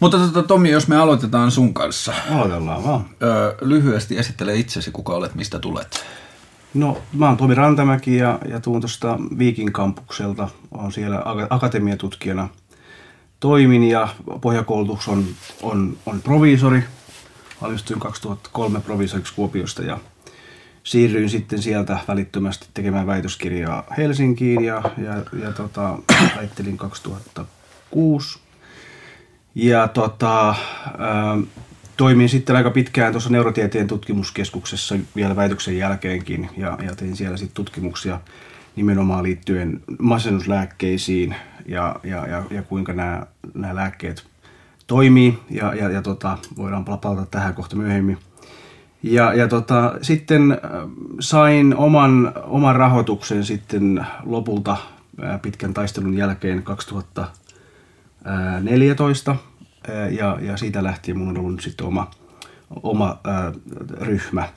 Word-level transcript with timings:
Mutta 0.00 0.18
tota, 0.18 0.42
Tomi, 0.42 0.70
jos 0.70 0.88
me 0.88 0.96
aloitetaan 0.96 1.50
sun 1.50 1.74
kanssa. 1.74 2.12
Aloitellaan 2.30 2.84
vaan. 2.84 3.04
Öö, 3.22 3.54
lyhyesti 3.60 4.18
esittele 4.18 4.56
itsesi, 4.56 4.90
kuka 4.90 5.12
olet, 5.12 5.34
mistä 5.34 5.58
tulet. 5.58 6.04
No, 6.74 6.98
mä 7.12 7.26
oon 7.26 7.36
Tomi 7.36 7.54
Rantamäki 7.54 8.16
ja, 8.16 8.38
ja 8.48 8.60
tuun 8.60 8.80
tuosta 8.80 9.18
Viikin 9.38 9.72
kampukselta. 9.72 10.48
Oon 10.70 10.92
siellä 10.92 11.22
akatemiatutkijana 11.50 12.48
toimin 13.40 13.84
ja 13.84 14.08
pohjakoulutus 14.40 15.08
on, 15.08 15.24
on, 15.62 15.96
on 16.06 16.22
proviisori. 16.22 16.84
Valmistuin 17.62 18.00
2003 18.00 18.80
proviisoriksi 18.80 19.34
Kuopiosta 19.34 19.82
ja 19.82 19.98
siirryin 20.84 21.30
sitten 21.30 21.62
sieltä 21.62 21.98
välittömästi 22.08 22.66
tekemään 22.74 23.06
väitöskirjaa 23.06 23.84
Helsinkiin 23.96 24.64
ja, 24.64 24.82
ja, 24.98 25.40
ja 25.42 25.52
tota, 25.52 25.98
väittelin 26.36 26.76
2006. 26.76 28.38
Ja 29.56 29.88
tota, 29.88 30.48
ähm, 30.48 31.42
toimin 31.96 32.28
sitten 32.28 32.56
aika 32.56 32.70
pitkään 32.70 33.12
tuossa 33.12 33.30
neurotieteen 33.30 33.86
tutkimuskeskuksessa 33.86 34.96
vielä 35.16 35.36
väitöksen 35.36 35.78
jälkeenkin 35.78 36.50
ja, 36.56 36.78
ja 36.82 36.94
tein 36.94 37.16
siellä 37.16 37.36
sitten 37.36 37.54
tutkimuksia 37.54 38.20
nimenomaan 38.76 39.22
liittyen 39.22 39.80
masennuslääkkeisiin 39.98 41.34
ja, 41.66 41.96
ja, 42.04 42.26
ja, 42.26 42.44
ja 42.50 42.62
kuinka 42.62 42.92
nämä, 42.92 43.26
nämä 43.54 43.74
lääkkeet 43.74 44.26
toimii 44.86 45.38
ja, 45.50 45.74
ja, 45.74 45.90
ja 45.90 46.02
tota, 46.02 46.38
voidaan 46.56 46.84
palata 46.84 47.26
tähän 47.30 47.54
kohta 47.54 47.76
myöhemmin. 47.76 48.18
Ja, 49.02 49.34
ja 49.34 49.48
tota, 49.48 49.94
sitten 50.02 50.52
äh, 50.52 50.58
sain 51.20 51.76
oman, 51.76 52.32
oman 52.44 52.76
rahoituksen 52.76 53.44
sitten 53.44 54.06
lopulta 54.24 54.76
äh, 55.24 55.42
pitkän 55.42 55.74
taistelun 55.74 56.16
jälkeen 56.16 56.62
2000 56.62 57.26
14 58.60 59.36
ja, 60.10 60.38
ja 60.40 60.56
siitä 60.56 60.84
lähtien 60.84 61.18
mun 61.18 61.28
on 61.28 61.38
ollut 61.38 61.60
sitten 61.60 61.86
oma, 61.86 62.10
oma 62.82 63.18
ää, 63.24 63.52
ryhmä, 64.00 64.48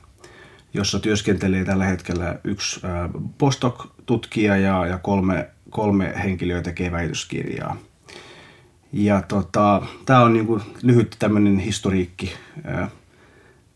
jossa 0.74 0.98
työskentelee 0.98 1.64
tällä 1.64 1.84
hetkellä 1.84 2.38
yksi 2.44 2.80
ää, 2.86 3.08
postdoc-tutkija 3.38 4.56
ja, 4.56 4.86
ja 4.86 4.98
kolme, 4.98 5.48
kolme 5.70 6.12
henkilöä 6.24 6.62
tekee 6.62 6.92
väitöskirjaa. 6.92 7.76
Ja 8.92 9.22
tota, 9.22 9.82
tämä 10.06 10.20
on 10.20 10.32
niinku 10.32 10.60
lyhyt 10.82 11.16
tämmöinen 11.18 11.58
historiikki 11.58 12.32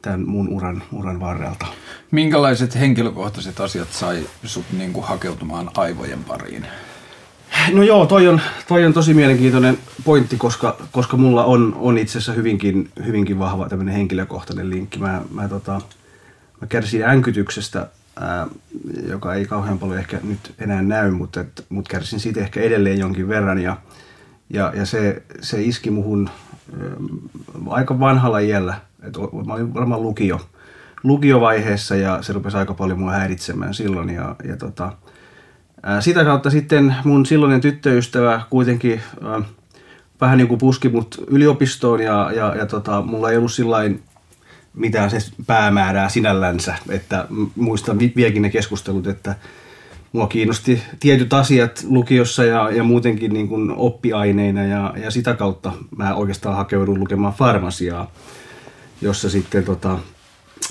tämän 0.03 0.29
mun 0.29 0.49
uran, 0.49 0.83
uran 0.93 1.21
varrelta. 1.21 1.67
Minkälaiset 2.11 2.75
henkilökohtaiset 2.75 3.61
asiat 3.61 3.93
sai 3.93 4.27
sut 4.45 4.65
niinku 4.73 5.01
hakeutumaan 5.01 5.71
aivojen 5.77 6.25
pariin? 6.25 6.67
No 7.73 7.83
joo, 7.83 8.07
toi 8.07 8.29
on, 8.29 8.41
toi 8.69 8.85
on 8.85 8.93
tosi 8.93 9.15
mielenkiintoinen 9.15 9.79
pointti, 10.05 10.37
koska, 10.37 10.77
koska 10.93 11.17
mulla 11.17 11.45
on, 11.45 11.77
on 11.81 11.99
itse 11.99 12.19
asiassa 12.19 12.33
hyvinkin, 12.33 12.91
hyvinkin 13.07 13.39
vahva 13.39 13.69
tämmöinen 13.69 13.95
henkilökohtainen 13.95 14.71
linkki. 14.71 14.99
Mä, 14.99 15.23
mä, 15.31 15.49
tota, 15.49 15.81
mä 16.61 16.67
kärsin 16.69 17.03
änkytyksestä, 17.03 17.87
ää, 18.21 18.47
joka 19.09 19.35
ei 19.35 19.47
kauhean 19.47 19.79
paljon 19.79 19.99
ehkä 19.99 20.19
nyt 20.23 20.55
enää 20.59 20.83
näy, 20.83 21.11
mutta, 21.11 21.41
et, 21.41 21.65
mutta 21.69 21.91
kärsin 21.91 22.21
siitä 22.21 22.41
ehkä 22.41 22.61
edelleen 22.61 22.99
jonkin 22.99 23.29
verran. 23.29 23.59
Ja, 23.59 23.77
ja, 24.51 24.73
ja 24.77 24.87
se, 24.87 25.23
se 25.41 25.63
iski 25.63 25.91
muhun 25.91 26.31
ää, 26.81 26.89
aika 27.69 28.01
vanhalla 28.01 28.39
iällä. 28.39 28.75
Et 29.03 29.17
mä 29.47 29.55
olin 29.55 29.75
varmaan 29.75 30.03
lukio, 30.03 30.41
lukiovaiheessa 31.03 31.97
ja 31.97 32.23
se 32.23 32.33
rupesi 32.33 32.57
aika 32.57 32.75
paljon 32.75 32.99
mua 32.99 33.13
häiritsemään 33.13 33.75
silloin. 33.75 34.11
Ja, 34.11 34.37
ja 34.45 34.57
tota, 34.57 34.93
sitä 36.01 36.25
kautta 36.25 36.51
sitten 36.51 36.97
mun 37.05 37.27
silloinen 37.27 37.61
tyttöystävä 37.61 38.41
kuitenkin 38.51 39.01
äh, 39.25 39.45
vähän 40.21 40.39
niin 40.39 40.49
kuin 40.49 40.59
puski 40.59 40.89
mut 40.89 41.25
yliopistoon 41.27 42.01
ja, 42.01 42.31
ja, 42.35 42.55
ja 42.55 42.67
tota, 42.67 43.03
mulla 43.03 43.31
ei 43.31 43.37
ollut 43.37 43.53
sillain 43.53 44.03
mitään 44.75 45.11
se 45.11 45.19
päämäärää 45.47 46.09
sinällänsä. 46.09 46.75
Että 46.89 47.27
muistan 47.57 47.99
vieläkin 47.99 48.43
ne 48.43 48.51
keskustelut, 48.51 49.07
että 49.07 49.35
mua 50.13 50.27
kiinnosti 50.27 50.83
tietyt 51.01 51.33
asiat 51.33 51.87
lukiossa 51.89 52.45
ja, 52.45 52.71
ja 52.71 52.85
muutenkin 52.85 53.33
niin 53.33 53.49
kuin 53.49 53.71
oppiaineina 53.77 54.65
ja, 54.65 54.95
ja 54.97 55.11
sitä 55.11 55.35
kautta 55.35 55.73
mä 55.97 56.15
oikeastaan 56.15 56.57
hakeudun 56.57 57.01
lukemaan 57.01 57.35
farmasiaa, 57.35 58.11
jossa 59.01 59.31
sitten 59.31 59.65
tota, 59.65 59.99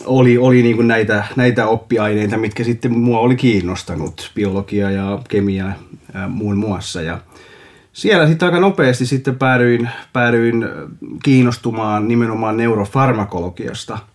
oli, 0.05 0.37
oli 0.37 0.61
niin 0.61 0.75
kuin 0.75 0.87
näitä, 0.87 1.23
näitä 1.35 1.67
oppiaineita, 1.67 2.37
mitkä 2.37 2.63
sitten 2.63 2.99
mua 2.99 3.19
oli 3.19 3.35
kiinnostanut, 3.35 4.31
biologia 4.35 4.91
ja 4.91 5.19
kemia 5.29 5.71
ja 6.13 6.27
muun 6.27 6.57
muassa. 6.57 7.01
Ja 7.01 7.19
siellä 7.93 8.27
sitten 8.27 8.45
aika 8.45 8.59
nopeasti 8.59 9.05
sitten 9.05 9.35
päädyin, 9.35 9.89
päädyin 10.13 10.65
kiinnostumaan 11.23 12.07
nimenomaan 12.07 12.57
neurofarmakologiasta– 12.57 13.99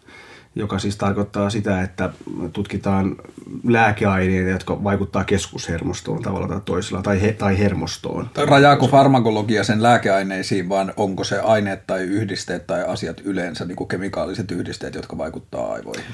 joka 0.59 0.79
siis 0.79 0.97
tarkoittaa 0.97 1.51
sitä, 1.51 1.83
että 1.83 2.11
tutkitaan 2.53 3.17
lääkeaineita, 3.65 4.51
jotka 4.51 4.85
vaikuttaa 4.85 5.25
keskushermostoon 5.25 6.23
tavalla 6.23 6.49
tai 6.49 6.61
toisella, 6.65 7.03
tai, 7.03 7.23
he, 7.23 7.33
tai 7.33 7.59
hermostoon. 7.59 8.31
Rajaako 8.47 8.89
farmakologia 8.89 9.65
sen 9.65 9.83
lääkeaineisiin, 9.83 10.69
vaan 10.69 10.93
onko 10.97 11.25
se 11.25 11.41
aineet 11.41 11.87
tai 11.87 12.03
yhdisteet 12.03 12.67
tai 12.67 12.85
asiat 12.85 13.21
yleensä, 13.25 13.65
niin 13.65 13.77
kuin 13.77 13.89
kemikaaliset 13.89 14.51
yhdisteet, 14.51 14.95
jotka 14.95 15.19
vaikuttaa 15.19 15.73
aivoihin? 15.73 16.05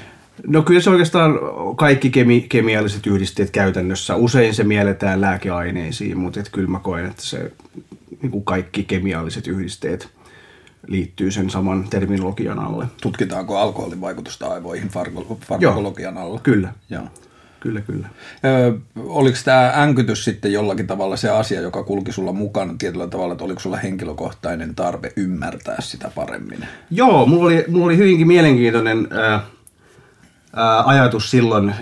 No 0.47 0.61
kyllä 0.61 0.81
se 0.81 0.89
oikeastaan 0.89 1.39
kaikki 1.75 2.09
kemi, 2.09 2.41
kemialliset 2.49 3.07
yhdisteet 3.07 3.51
käytännössä. 3.51 4.15
Usein 4.15 4.55
se 4.55 4.63
mielletään 4.63 5.21
lääkeaineisiin, 5.21 6.17
mutta 6.17 6.39
et 6.39 6.49
kyllä 6.49 6.69
mä 6.69 6.79
koen, 6.79 7.05
että 7.05 7.23
se 7.23 7.51
niin 8.21 8.31
kuin 8.31 8.45
kaikki 8.45 8.83
kemialliset 8.83 9.47
yhdisteet– 9.47 10.07
liittyy 10.87 11.31
sen 11.31 11.49
saman 11.49 11.87
terminologian 11.89 12.59
alle. 12.59 12.85
Tutkitaanko 13.01 13.57
alkoholin 13.57 14.01
vaikutusta 14.01 14.47
aivoihin 14.47 14.89
farmakologian 15.47 16.17
alla? 16.17 16.39
Kyllä. 16.39 16.73
Joo. 16.89 17.03
Kyllä, 17.59 17.81
kyllä. 17.81 18.07
Ö, 18.45 18.77
oliko 18.97 19.37
tämä 19.45 19.71
änkytys 19.75 20.23
sitten 20.23 20.53
jollakin 20.53 20.87
tavalla 20.87 21.17
se 21.17 21.29
asia, 21.29 21.61
joka 21.61 21.83
kulki 21.83 22.11
sulla 22.11 22.31
mukana 22.31 22.75
tietyllä 22.77 23.07
tavalla, 23.07 23.31
että 23.31 23.43
oliko 23.43 23.59
sulla 23.59 23.77
henkilökohtainen 23.77 24.75
tarve 24.75 25.13
ymmärtää 25.15 25.81
sitä 25.81 26.11
paremmin? 26.15 26.67
Joo, 26.91 27.25
mulla 27.25 27.45
oli, 27.45 27.65
mulla 27.67 27.85
oli 27.85 27.97
hyvinkin 27.97 28.27
mielenkiintoinen 28.27 29.07
ää, 29.11 29.41
ää, 30.55 30.83
ajatus 30.85 31.31
silloin, 31.31 31.75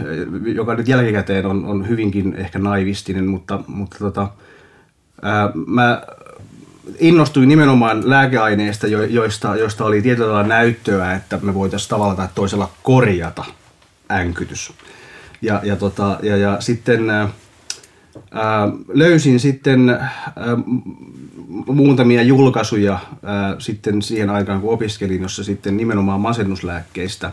joka 0.46 0.76
nyt 0.76 0.88
jälkikäteen 0.88 1.46
on, 1.46 1.66
on 1.66 1.90
hyvinkin 1.90 2.36
ehkä 2.36 2.60
naivistinen, 2.60 3.28
mutta, 3.28 3.60
mutta 3.68 3.98
tota, 4.00 4.28
ää, 5.22 5.52
mä 5.68 6.02
innostuin 7.00 7.50
nimenomaan 7.50 8.10
lääkeaineista, 8.10 8.88
joista, 8.88 9.56
joista 9.56 9.86
oli 9.86 10.02
tietyllä 10.02 10.28
tavalla 10.28 10.48
näyttöä, 10.48 11.14
että 11.14 11.40
me 11.42 11.54
voitaisiin 11.54 11.90
tavalla 11.90 12.16
tai 12.16 12.28
toisella 12.36 12.72
korjata 12.84 13.46
änkytys. 14.12 14.74
Ja, 15.42 15.62
ja, 15.64 15.76
tota, 15.76 16.20
ja, 16.24 16.38
ja 16.38 16.62
sitten 16.62 17.10
ää, 17.10 17.30
löysin 18.88 19.40
sitten 19.40 19.90
ää, 19.90 20.00
muutamia 21.68 22.24
julkaisuja 22.24 23.00
ää, 23.24 23.56
sitten 23.60 24.02
siihen 24.02 24.30
aikaan, 24.30 24.62
kun 24.62 24.74
opiskelin, 24.74 25.22
jossa 25.22 25.44
sitten 25.44 25.78
nimenomaan 25.78 26.22
masennuslääkkeistä 26.22 27.32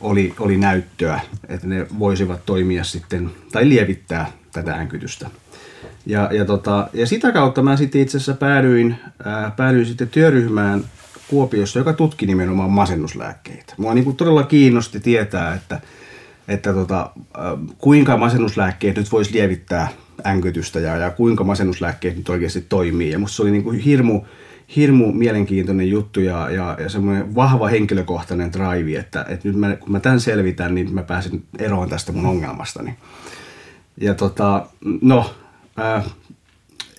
oli, 0.00 0.34
oli 0.38 0.56
näyttöä, 0.56 1.20
että 1.48 1.66
ne 1.66 1.86
voisivat 1.98 2.46
toimia 2.46 2.84
sitten 2.84 3.30
tai 3.52 3.68
lievittää 3.68 4.32
tätä 4.52 4.74
änkytystä. 4.74 5.30
Ja, 6.06 6.28
ja, 6.32 6.44
tota, 6.44 6.88
ja 6.92 7.06
sitä 7.06 7.32
kautta 7.32 7.62
mä 7.62 7.76
sitten 7.76 8.00
itse 8.00 8.16
asiassa 8.16 8.34
päädyin, 8.34 8.96
ää, 9.24 9.52
päädyin 9.56 9.86
sitten 9.86 10.08
työryhmään 10.08 10.84
Kuopiossa, 11.28 11.78
joka 11.78 11.92
tutki 11.92 12.26
nimenomaan 12.26 12.70
masennuslääkkeitä. 12.70 13.74
Mua 13.76 13.94
niin 13.94 14.04
kuin 14.04 14.16
todella 14.16 14.42
kiinnosti 14.42 15.00
tietää, 15.00 15.54
että, 15.54 15.80
että 16.48 16.72
tota, 16.72 17.10
kuinka 17.78 18.16
masennuslääkkeet 18.16 18.96
nyt 18.96 19.12
voisi 19.12 19.32
lievittää 19.32 19.88
änkytystä 20.26 20.80
ja, 20.80 20.96
ja 20.96 21.10
kuinka 21.10 21.44
masennuslääkkeet 21.44 22.16
nyt 22.16 22.28
oikeasti 22.28 22.60
toimii. 22.68 23.10
Ja 23.10 23.18
musta 23.18 23.36
se 23.36 23.42
oli 23.42 23.50
niin 23.50 23.62
kuin 23.62 23.78
hirmu, 23.78 24.20
hirmu 24.76 25.12
mielenkiintoinen 25.12 25.90
juttu 25.90 26.20
ja, 26.20 26.50
ja, 26.50 26.76
ja 26.80 26.88
semmoinen 26.88 27.34
vahva 27.34 27.68
henkilökohtainen 27.68 28.52
drive, 28.52 28.98
että, 28.98 29.24
että 29.28 29.48
nyt 29.48 29.56
mä, 29.56 29.76
kun 29.76 29.92
mä 29.92 30.00
tämän 30.00 30.20
selvitän, 30.20 30.74
niin 30.74 30.94
mä 30.94 31.02
pääsen 31.02 31.42
eroon 31.58 31.88
tästä 31.88 32.12
mun 32.12 32.26
ongelmastani. 32.26 32.94
Ja 34.00 34.14
tota, 34.14 34.66
no, 35.00 35.34
ää, 35.76 36.02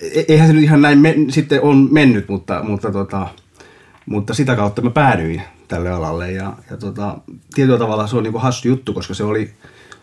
e-, 0.02 0.26
eihän 0.28 0.48
se 0.48 0.54
nyt 0.54 0.64
ihan 0.64 0.82
näin 0.82 1.00
me, 1.00 1.16
sitten 1.30 1.62
on 1.62 1.88
mennyt, 1.92 2.30
mutta, 2.30 2.64
mutta, 2.64 2.92
tota, 2.92 3.28
mutta 4.06 4.34
sitä 4.34 4.56
kautta 4.56 4.82
mä 4.82 4.90
päädyin 4.90 5.42
tälle 5.68 5.90
alalle. 5.90 6.32
Ja, 6.32 6.54
ja 6.70 6.78
tota, 6.78 7.18
tietyllä 7.54 7.80
tavalla 7.80 8.08
se 8.08 8.18
on 8.18 8.24
niin 8.24 8.42
hassu 8.42 8.68
juttu, 8.68 8.94
koska 8.94 9.14
se 9.14 9.24
oli, 9.24 9.54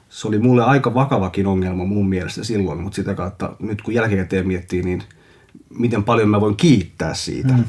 se 0.09 0.29
oli 0.29 0.39
mulle 0.39 0.65
aika 0.65 0.95
vakavakin 0.95 1.47
ongelma 1.47 1.85
mun 1.85 2.09
mielestä 2.09 2.45
silloin, 2.45 2.81
mutta 2.81 2.97
sitä 2.97 3.15
kautta 3.15 3.57
nyt 3.59 3.83
kun 3.83 3.95
jälkikäteen 3.95 4.47
miettii, 4.47 4.83
niin 4.83 5.03
miten 5.79 6.05
paljon 6.05 6.29
mä 6.29 6.41
voin 6.41 6.57
kiittää 6.57 7.15
siitä, 7.15 7.53
mm. 7.53 7.65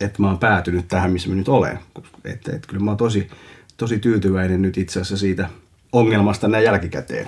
että 0.00 0.22
mä 0.22 0.28
oon 0.28 0.38
päätynyt 0.38 0.88
tähän, 0.88 1.12
missä 1.12 1.28
mä 1.28 1.34
nyt 1.34 1.48
olen. 1.48 1.78
Että, 2.24 2.56
että 2.56 2.68
kyllä 2.68 2.84
mä 2.84 2.90
oon 2.90 2.96
tosi, 2.96 3.28
tosi 3.76 3.98
tyytyväinen 3.98 4.62
nyt 4.62 4.78
itse 4.78 5.00
asiassa 5.00 5.16
siitä, 5.16 5.48
ongelmasta 5.92 6.48
näin 6.48 6.64
jälkikäteen. 6.64 7.26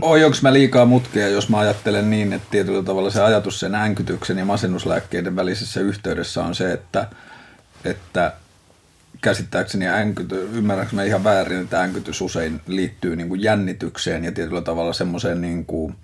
Ojonko 0.00 0.38
mä 0.42 0.52
liikaa 0.52 0.84
mutkia, 0.84 1.28
jos 1.28 1.48
mä 1.48 1.58
ajattelen 1.58 2.10
niin, 2.10 2.32
että 2.32 2.48
tietyllä 2.50 2.82
tavalla 2.82 3.10
se 3.10 3.22
ajatus 3.22 3.60
sen 3.60 3.74
änkytyksen 3.74 4.38
ja 4.38 4.44
masennuslääkkeiden 4.44 5.36
välisessä 5.36 5.80
yhteydessä 5.80 6.44
on 6.44 6.54
se, 6.54 6.72
että, 6.72 7.06
että 7.84 8.32
käsittääkseni 9.20 9.86
änkyty, 9.86 10.48
ymmärränkö 10.52 10.96
mä 10.96 11.02
ihan 11.02 11.24
väärin, 11.24 11.60
että 11.60 11.80
änkytys 11.80 12.20
usein 12.20 12.60
liittyy 12.66 13.16
niin 13.16 13.28
kuin 13.28 13.42
jännitykseen 13.42 14.24
ja 14.24 14.32
tietyllä 14.32 14.62
tavalla 14.62 14.92
semmoiseen 14.92 15.40
niin 15.40 15.64
kuin 15.64 15.94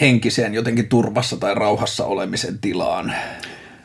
henkiseen 0.00 0.54
jotenkin 0.54 0.88
turvassa 0.88 1.36
tai 1.36 1.54
rauhassa 1.54 2.04
olemisen 2.04 2.58
tilaan. 2.58 3.12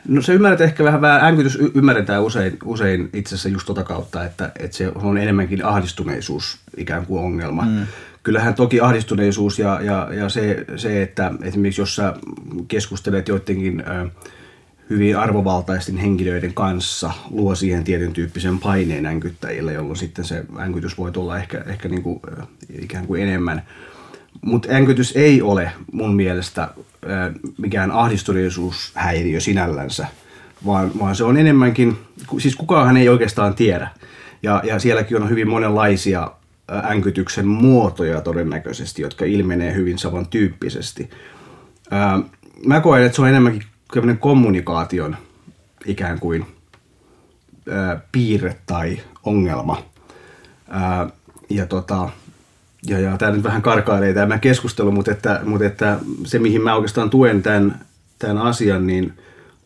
No 0.08 0.22
se 0.22 0.34
ymmärrät 0.34 0.60
ehkä 0.60 0.84
vähän, 0.84 1.00
vähän 1.00 1.24
änkytys 1.24 1.58
ymmärretään 1.74 2.22
usein, 2.22 2.56
usein 2.64 3.10
itse 3.12 3.34
asiassa 3.34 3.48
just 3.48 3.66
tota 3.66 3.82
kautta, 3.82 4.24
että, 4.24 4.52
että 4.58 4.76
se 4.76 4.92
on 4.94 5.18
enemmänkin 5.18 5.64
ahdistuneisuus 5.64 6.58
ikään 6.76 7.06
kuin 7.06 7.24
ongelma. 7.24 7.62
Mm. 7.62 7.86
Kyllähän 8.22 8.54
toki 8.54 8.80
ahdistuneisuus 8.80 9.58
ja, 9.58 9.80
ja, 9.82 10.08
ja 10.12 10.28
se, 10.28 10.64
se, 10.76 11.02
että 11.02 11.32
esimerkiksi 11.42 11.80
jos 11.80 11.96
sä 11.96 12.14
keskustelet 12.68 13.28
joidenkin 13.28 13.84
äh, 13.88 14.10
hyvin 14.90 15.18
arvovaltaisten 15.18 15.96
henkilöiden 15.96 16.54
kanssa 16.54 17.12
luo 17.30 17.54
siihen 17.54 17.84
tietyn 17.84 18.12
tyyppisen 18.12 18.58
paineen 18.58 19.06
änkyttäjille, 19.06 19.72
jolloin 19.72 19.96
sitten 19.96 20.24
se 20.24 20.44
änkytys 20.58 20.98
voi 20.98 21.10
olla 21.16 21.38
ehkä, 21.38 21.64
ehkä 21.66 21.88
niin 21.88 22.02
kuin, 22.02 22.20
ikään 22.82 23.06
kuin 23.06 23.22
enemmän. 23.22 23.62
Mutta 24.42 24.68
änkytys 24.70 25.12
ei 25.16 25.42
ole 25.42 25.72
mun 25.92 26.16
mielestä 26.16 26.68
mikään 27.58 27.90
ahdistuneisuushäiriö 27.90 29.40
sinällänsä, 29.40 30.06
vaan, 30.66 30.90
vaan 30.98 31.16
se 31.16 31.24
on 31.24 31.36
enemmänkin, 31.36 31.98
siis 32.38 32.56
kukaan 32.56 32.96
ei 32.96 33.08
oikeastaan 33.08 33.54
tiedä. 33.54 33.88
Ja, 34.42 34.62
ja 34.64 34.78
sielläkin 34.78 35.22
on 35.22 35.30
hyvin 35.30 35.48
monenlaisia 35.48 36.30
änkytyksen 36.90 37.46
muotoja 37.46 38.20
todennäköisesti, 38.20 39.02
jotka 39.02 39.24
ilmenee 39.24 39.74
hyvin 39.74 39.98
samantyyppisesti. 39.98 41.10
Mä 42.66 42.80
koen, 42.80 43.02
että 43.02 43.16
se 43.16 43.22
on 43.22 43.28
enemmänkin 43.28 43.62
kommunikaation 44.20 45.16
ikään 45.86 46.20
kuin 46.20 46.46
ää, 47.70 48.00
piirre 48.12 48.56
tai 48.66 49.00
ongelma. 49.24 49.82
Ää, 50.68 51.10
ja 51.50 51.66
tota, 51.66 52.08
ja, 52.86 53.00
ja 53.00 53.18
tämä 53.18 53.32
nyt 53.32 53.44
vähän 53.44 53.62
karkailee 53.62 54.14
tämä 54.14 54.38
keskustelu, 54.38 54.92
mutta, 54.92 55.10
että, 55.10 55.40
mutta 55.44 55.66
että 55.66 55.98
se 56.24 56.38
mihin 56.38 56.62
mä 56.62 56.74
oikeastaan 56.74 57.10
tuen 57.10 57.42
tämän, 57.42 57.80
tämän 58.18 58.38
asian, 58.38 58.86
niin 58.86 59.12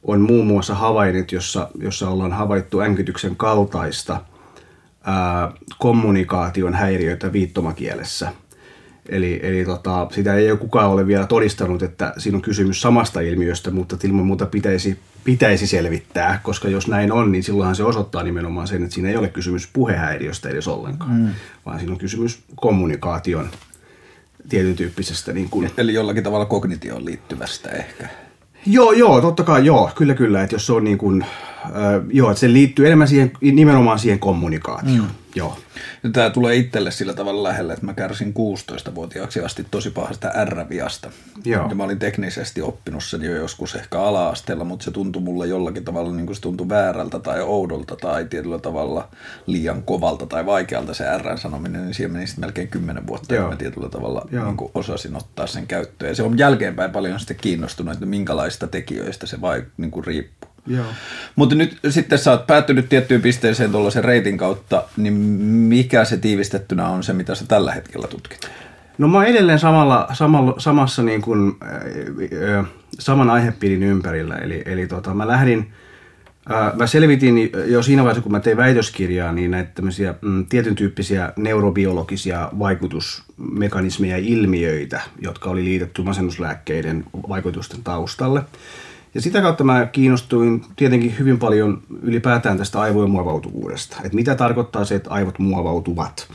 on 0.02 0.20
muun 0.20 0.46
muassa 0.46 0.74
havainnit, 0.74 1.32
jossa, 1.32 1.68
jossa 1.78 2.10
ollaan 2.10 2.32
havaittu 2.32 2.80
änkytyksen 2.80 3.36
kaltaista 3.36 4.20
ää, 5.04 5.52
kommunikaation 5.78 6.74
häiriöitä 6.74 7.32
viittomakielessä– 7.32 8.32
Eli, 9.08 9.40
eli 9.42 9.64
tota, 9.64 10.08
sitä 10.10 10.34
ei 10.34 10.50
ole 10.50 10.58
kukaan 10.58 10.90
ole 10.90 11.06
vielä 11.06 11.26
todistanut, 11.26 11.82
että 11.82 12.12
siinä 12.18 12.36
on 12.36 12.42
kysymys 12.42 12.80
samasta 12.80 13.20
ilmiöstä, 13.20 13.70
mutta 13.70 13.96
ilman 14.04 14.26
muuta 14.26 14.46
pitäisi, 14.46 14.98
pitäisi 15.24 15.66
selvittää, 15.66 16.40
koska 16.42 16.68
jos 16.68 16.88
näin 16.88 17.12
on, 17.12 17.32
niin 17.32 17.42
silloinhan 17.42 17.76
se 17.76 17.84
osoittaa 17.84 18.22
nimenomaan 18.22 18.68
sen, 18.68 18.82
että 18.82 18.94
siinä 18.94 19.08
ei 19.08 19.16
ole 19.16 19.28
kysymys 19.28 19.68
puhehäiriöstä 19.72 20.48
edes 20.48 20.68
ollenkaan, 20.68 21.20
mm. 21.20 21.28
vaan 21.66 21.78
siinä 21.78 21.92
on 21.92 21.98
kysymys 21.98 22.42
kommunikaation 22.56 23.48
tietyn 24.48 24.76
tyyppisestä. 24.76 25.32
Niin 25.32 25.48
kuin... 25.50 25.70
Eli 25.76 25.94
jollakin 25.94 26.24
tavalla 26.24 26.44
kognitioon 26.46 27.04
liittyvästä 27.04 27.70
ehkä. 27.70 28.08
Joo, 28.66 28.92
joo, 28.92 29.20
totta 29.20 29.42
kai 29.42 29.66
joo, 29.66 29.90
kyllä 29.94 30.14
kyllä, 30.14 30.42
että 30.42 30.54
jos 30.54 30.66
se 30.66 30.72
on 30.72 30.84
niin 30.84 30.98
kuin, 30.98 31.24
joo, 32.12 32.30
että 32.30 32.40
se 32.40 32.52
liittyy 32.52 32.86
enemmän 32.86 33.08
siihen, 33.08 33.32
nimenomaan 33.40 33.98
siihen 33.98 34.18
kommunikaatioon. 34.18 35.08
Mm. 35.08 35.14
Joo. 35.34 35.58
Ja 36.02 36.10
tämä 36.10 36.30
tulee 36.30 36.56
itselle 36.56 36.90
sillä 36.90 37.12
tavalla 37.12 37.42
lähelle, 37.42 37.72
että 37.72 37.86
mä 37.86 37.94
kärsin 37.94 38.34
16-vuotiaaksi 38.34 39.40
asti 39.40 39.66
tosi 39.70 39.90
pahasta 39.90 40.28
R-viasta. 40.44 41.10
Joo. 41.44 41.68
Ja 41.68 41.74
mä 41.74 41.84
olin 41.84 41.98
teknisesti 41.98 42.62
oppinut 42.62 43.04
sen 43.04 43.22
jo 43.22 43.36
joskus 43.36 43.74
ehkä 43.74 44.00
ala-asteella, 44.00 44.64
mutta 44.64 44.84
se 44.84 44.90
tuntui 44.90 45.22
mulle 45.22 45.46
jollakin 45.46 45.84
tavalla 45.84 46.12
niin 46.12 46.26
kuin 46.26 46.36
se 46.36 46.42
tuntui 46.42 46.68
väärältä 46.68 47.18
tai 47.18 47.40
oudolta 47.42 47.96
tai 47.96 48.24
tietyllä 48.24 48.58
tavalla 48.58 49.08
liian 49.46 49.82
kovalta 49.82 50.26
tai 50.26 50.46
vaikealta 50.46 50.94
se 50.94 51.04
R 51.18 51.38
sanominen, 51.38 51.84
niin 51.84 51.94
siihen 51.94 52.12
meni 52.12 52.26
sitten 52.26 52.42
melkein 52.42 52.68
10 52.68 53.06
vuotta, 53.06 53.34
Joo. 53.34 53.44
että 53.44 53.54
mä 53.54 53.58
tietyllä 53.58 53.88
tavalla 53.88 54.28
niin 54.30 54.56
kuin 54.56 54.70
osasin 54.74 55.16
ottaa 55.16 55.46
sen 55.46 55.66
käyttöön. 55.66 56.10
Ja 56.10 56.14
se 56.14 56.22
on 56.22 56.38
jälkeenpäin 56.38 56.90
paljon 56.90 57.20
sitten 57.20 57.36
kiinnostunut, 57.40 57.94
että 57.94 58.06
minkälaista 58.06 58.66
tekijöistä 58.66 59.26
se 59.26 59.40
vai, 59.40 59.64
niin 59.76 59.90
kuin 59.90 60.04
riippuu. 60.04 60.49
Mutta 61.36 61.54
nyt 61.54 61.78
sitten 61.88 62.18
sä 62.18 62.30
oot 62.30 62.46
päättynyt 62.46 62.88
tiettyyn 62.88 63.22
pisteeseen 63.22 63.72
tuollaisen 63.72 64.04
reitin 64.04 64.38
kautta, 64.38 64.82
niin 64.96 65.12
mikä 65.14 66.04
se 66.04 66.16
tiivistettynä 66.16 66.88
on 66.88 67.02
se, 67.02 67.12
mitä 67.12 67.34
sä 67.34 67.46
tällä 67.46 67.72
hetkellä 67.72 68.06
tutkit? 68.06 68.50
No 68.98 69.08
mä 69.08 69.18
oon 69.18 69.26
edelleen 69.26 69.58
samalla, 69.58 70.08
samalla, 70.12 70.54
samassa 70.58 71.02
niin 71.02 71.22
kuin, 71.22 71.56
äh, 72.58 72.66
saman 72.98 73.30
aihepiirin 73.30 73.82
ympärillä. 73.82 74.36
Eli, 74.36 74.62
eli 74.66 74.86
tota, 74.86 75.14
mä 75.14 75.28
lähdin, 75.28 75.72
äh, 76.52 76.76
mä 76.76 76.86
selvitin 76.86 77.50
jo 77.66 77.82
siinä 77.82 78.02
vaiheessa, 78.02 78.22
kun 78.22 78.32
mä 78.32 78.40
tein 78.40 78.56
väitöskirjaa, 78.56 79.32
niin 79.32 79.50
näitä 79.50 79.70
tämmöisiä 79.74 80.14
mm, 80.20 80.46
tietyn 80.46 80.74
tyyppisiä 80.74 81.32
neurobiologisia 81.36 82.50
vaikutusmekanismeja 82.58 84.18
ja 84.18 84.24
ilmiöitä, 84.26 85.00
jotka 85.20 85.50
oli 85.50 85.64
liitetty 85.64 86.02
masennuslääkkeiden 86.02 87.04
vaikutusten 87.28 87.82
taustalle. 87.84 88.42
Ja 89.14 89.20
sitä 89.20 89.42
kautta 89.42 89.64
mä 89.64 89.86
kiinnostuin 89.86 90.64
tietenkin 90.76 91.18
hyvin 91.18 91.38
paljon 91.38 91.82
ylipäätään 92.02 92.58
tästä 92.58 92.80
aivojen 92.80 93.10
muovautuvuudesta. 93.10 93.96
Että 94.04 94.14
mitä 94.16 94.34
tarkoittaa 94.34 94.84
se, 94.84 94.94
että 94.94 95.10
aivot 95.10 95.38
muovautuvat. 95.38 96.28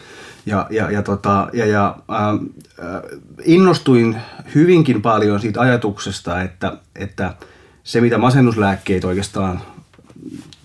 Ja, 0.46 0.68
ja, 0.70 0.92
ja, 0.92 1.02
tota, 1.02 1.48
ja, 1.54 1.66
ja 1.66 1.98
äh, 2.10 2.40
innostuin 3.46 4.18
hyvinkin 4.56 5.02
paljon 5.02 5.40
siitä 5.40 5.62
ajatuksesta, 5.62 6.42
että, 6.42 6.78
että 6.96 7.34
se 7.84 8.02
mitä 8.02 8.18
masennuslääkkeet 8.18 9.04
oikeastaan 9.04 9.62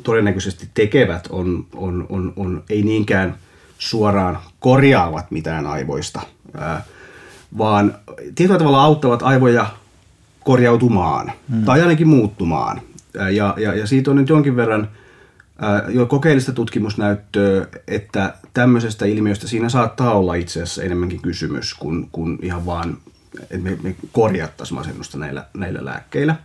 todennäköisesti 0.02 0.68
tekevät 0.74 1.28
on, 1.30 1.66
on, 1.74 2.06
on, 2.08 2.32
on 2.36 2.62
ei 2.70 2.82
niinkään 2.82 3.34
suoraan 3.78 4.38
korjaavat 4.58 5.30
mitään 5.30 5.66
aivoista, 5.66 6.20
äh, 6.62 6.82
vaan 7.58 7.94
tietyllä 8.34 8.58
tavalla 8.58 8.82
auttavat 8.82 9.22
aivoja 9.22 9.66
korjautumaan 10.44 11.32
mm. 11.48 11.64
tai 11.64 11.82
ainakin 11.82 12.08
muuttumaan. 12.08 12.80
Ja, 13.14 13.54
ja, 13.56 13.74
ja 13.74 13.86
siitä 13.86 14.10
on 14.10 14.16
nyt 14.16 14.28
jonkin 14.28 14.56
verran 14.56 14.88
jo 15.88 16.06
kokeellista 16.06 16.52
tutkimusnäyttöä, 16.52 17.66
että 17.88 18.34
tämmöisestä 18.54 19.06
ilmiöstä 19.06 19.48
siinä 19.48 19.68
saattaa 19.68 20.12
olla 20.12 20.34
itse 20.34 20.62
asiassa 20.62 20.82
enemmänkin 20.82 21.22
kysymys 21.22 21.74
kuin, 21.74 22.08
kuin 22.12 22.38
ihan 22.42 22.66
vaan, 22.66 22.96
että 23.40 23.58
me, 23.58 23.78
me 23.82 23.94
korjattaisiin 24.12 24.78
masennusta 24.78 25.18
näillä, 25.18 25.44
näillä 25.54 25.84
lääkkeillä. 25.84 26.36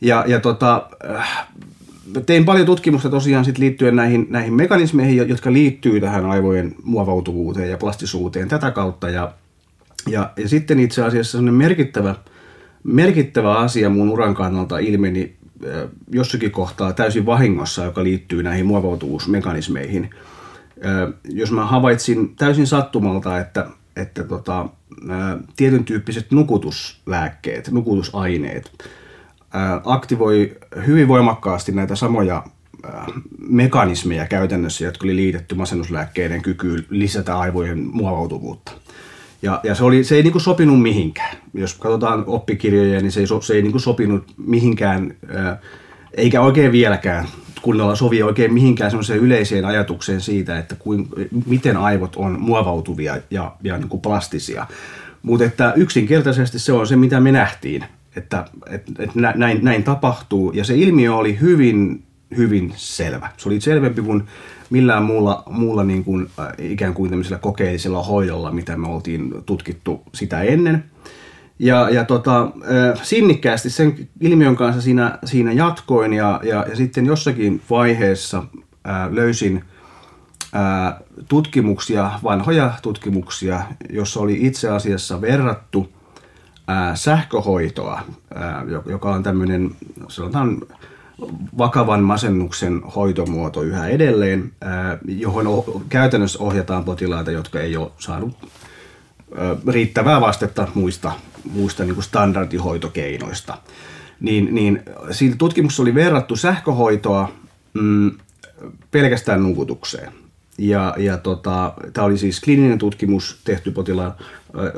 Ja, 0.00 0.24
ja 0.26 0.40
tota, 0.40 0.90
tein 2.26 2.44
paljon 2.44 2.66
tutkimusta 2.66 3.10
tosiaan 3.10 3.44
sit 3.44 3.58
liittyen 3.58 3.96
näihin, 3.96 4.26
näihin 4.30 4.54
mekanismeihin, 4.54 5.28
jotka 5.28 5.52
liittyy 5.52 6.00
tähän 6.00 6.26
aivojen 6.26 6.74
muovautuvuuteen 6.82 7.70
ja 7.70 7.78
plastisuuteen 7.78 8.48
tätä 8.48 8.70
kautta. 8.70 9.10
Ja, 9.10 9.32
ja, 10.08 10.30
ja 10.36 10.48
sitten 10.48 10.80
itse 10.80 11.04
asiassa 11.04 11.42
merkittävä– 11.42 12.14
merkittävä 12.84 13.58
asia 13.58 13.90
mun 13.90 14.10
uran 14.10 14.34
kannalta 14.34 14.78
ilmeni 14.78 15.36
jossakin 16.12 16.50
kohtaa 16.50 16.92
täysin 16.92 17.26
vahingossa, 17.26 17.84
joka 17.84 18.04
liittyy 18.04 18.42
näihin 18.42 18.66
muovautuvuusmekanismeihin. 18.66 20.10
Jos 21.24 21.52
mä 21.52 21.66
havaitsin 21.66 22.36
täysin 22.36 22.66
sattumalta, 22.66 23.38
että, 23.38 23.66
että 23.96 24.24
tota, 24.24 24.68
tietyn 25.56 25.84
tyyppiset 25.84 26.30
nukutuslääkkeet, 26.30 27.70
nukutusaineet 27.70 28.72
aktivoi 29.84 30.56
hyvin 30.86 31.08
voimakkaasti 31.08 31.72
näitä 31.72 31.96
samoja 31.96 32.44
mekanismeja 33.48 34.26
käytännössä, 34.26 34.84
jotka 34.84 35.04
oli 35.04 35.16
liitetty 35.16 35.54
masennuslääkkeiden 35.54 36.42
kykyyn 36.42 36.86
lisätä 36.90 37.38
aivojen 37.38 37.78
muovautuvuutta. 37.78 38.72
Ja, 39.42 39.60
ja 39.62 39.74
se, 39.74 39.84
oli, 39.84 40.04
se 40.04 40.14
ei 40.14 40.22
niin 40.22 40.32
kuin 40.32 40.42
sopinut 40.42 40.82
mihinkään. 40.82 41.36
Jos 41.54 41.74
katsotaan 41.74 42.24
oppikirjoja, 42.26 43.00
niin 43.00 43.12
se 43.12 43.20
ei, 43.20 43.26
se 43.40 43.54
ei 43.54 43.62
niin 43.62 43.72
kuin 43.72 43.82
sopinut 43.82 44.24
mihinkään, 44.36 45.14
eikä 46.14 46.40
oikein 46.40 46.72
vieläkään 46.72 47.28
kunnolla 47.62 47.94
sovi 47.94 48.22
oikein 48.22 48.54
mihinkään 48.54 48.90
semmoiseen 48.90 49.18
yleiseen 49.18 49.64
ajatukseen 49.64 50.20
siitä, 50.20 50.58
että 50.58 50.74
kuin, 50.74 51.08
miten 51.46 51.76
aivot 51.76 52.16
on 52.16 52.40
muovautuvia 52.40 53.16
ja, 53.30 53.56
ja 53.62 53.78
niin 53.78 53.88
kuin 53.88 54.00
plastisia. 54.00 54.66
Mutta 55.22 55.44
että 55.44 55.72
yksinkertaisesti 55.76 56.58
se 56.58 56.72
on 56.72 56.86
se, 56.86 56.96
mitä 56.96 57.20
me 57.20 57.32
nähtiin, 57.32 57.84
että, 58.16 58.44
että, 58.70 58.92
että 58.98 59.20
näin, 59.34 59.58
näin 59.62 59.82
tapahtuu. 59.82 60.52
Ja 60.52 60.64
se 60.64 60.76
ilmiö 60.76 61.14
oli 61.14 61.40
hyvin, 61.40 62.02
hyvin 62.36 62.72
selvä. 62.76 63.30
Se 63.36 63.48
oli 63.48 63.60
selvempi 63.60 64.02
kuin 64.02 64.22
millään 64.70 65.02
muulla, 65.02 65.42
muulla 65.50 65.84
niin 65.84 66.04
kuin, 66.04 66.30
äh, 66.38 66.46
ikään 66.58 66.94
kuin 66.94 67.10
tämmöisellä 67.10 67.38
kokeellisella 67.38 68.02
hoidolla, 68.02 68.52
mitä 68.52 68.76
me 68.76 68.88
oltiin 68.88 69.34
tutkittu 69.46 70.02
sitä 70.14 70.42
ennen. 70.42 70.84
Ja, 71.58 71.90
ja 71.90 72.04
tota, 72.04 72.42
äh, 72.42 73.02
sinnikkäästi 73.02 73.70
sen 73.70 74.08
ilmiön 74.20 74.56
kanssa 74.56 74.82
siinä, 74.82 75.18
siinä 75.24 75.52
jatkoin 75.52 76.12
ja, 76.12 76.40
ja, 76.42 76.66
ja 76.68 76.76
sitten 76.76 77.06
jossakin 77.06 77.62
vaiheessa 77.70 78.42
ää, 78.84 79.04
äh, 79.04 79.12
löysin 79.12 79.64
tutkimuksia, 81.28 82.10
vanhoja 82.24 82.72
tutkimuksia, 82.82 83.62
jossa 83.90 84.20
oli 84.20 84.46
itse 84.46 84.68
asiassa 84.68 85.20
verrattu 85.20 85.92
sähköhoitoa, 86.94 88.02
joka 88.86 89.10
on 89.10 89.22
tämmöinen, 89.22 89.70
sanotaan 90.08 90.60
vakavan 91.58 92.02
masennuksen 92.02 92.82
hoitomuoto 92.82 93.62
yhä 93.62 93.88
edelleen, 93.88 94.52
johon 95.04 95.46
käytännössä 95.88 96.38
ohjataan 96.38 96.84
potilaita, 96.84 97.30
jotka 97.30 97.60
ei 97.60 97.76
ole 97.76 97.90
saanut 97.98 98.36
riittävää 99.68 100.20
vastetta 100.20 100.68
muista, 100.74 101.12
muista 101.52 101.84
niin 101.84 101.94
kuin 101.94 102.04
standardihoitokeinoista. 102.04 103.58
Niin, 104.20 104.54
niin 104.54 104.82
siitä 105.10 105.36
tutkimuksessa 105.36 105.82
oli 105.82 105.94
verrattu 105.94 106.36
sähköhoitoa 106.36 107.32
mm, 107.74 108.10
pelkästään 108.90 109.42
nukutukseen. 109.42 110.12
Ja, 110.58 110.94
ja 110.98 111.16
tota, 111.16 111.72
tämä 111.92 112.04
oli 112.04 112.18
siis 112.18 112.40
kliininen 112.40 112.78
tutkimus 112.78 113.40
tehty 113.44 113.70
potilaan 113.70 114.14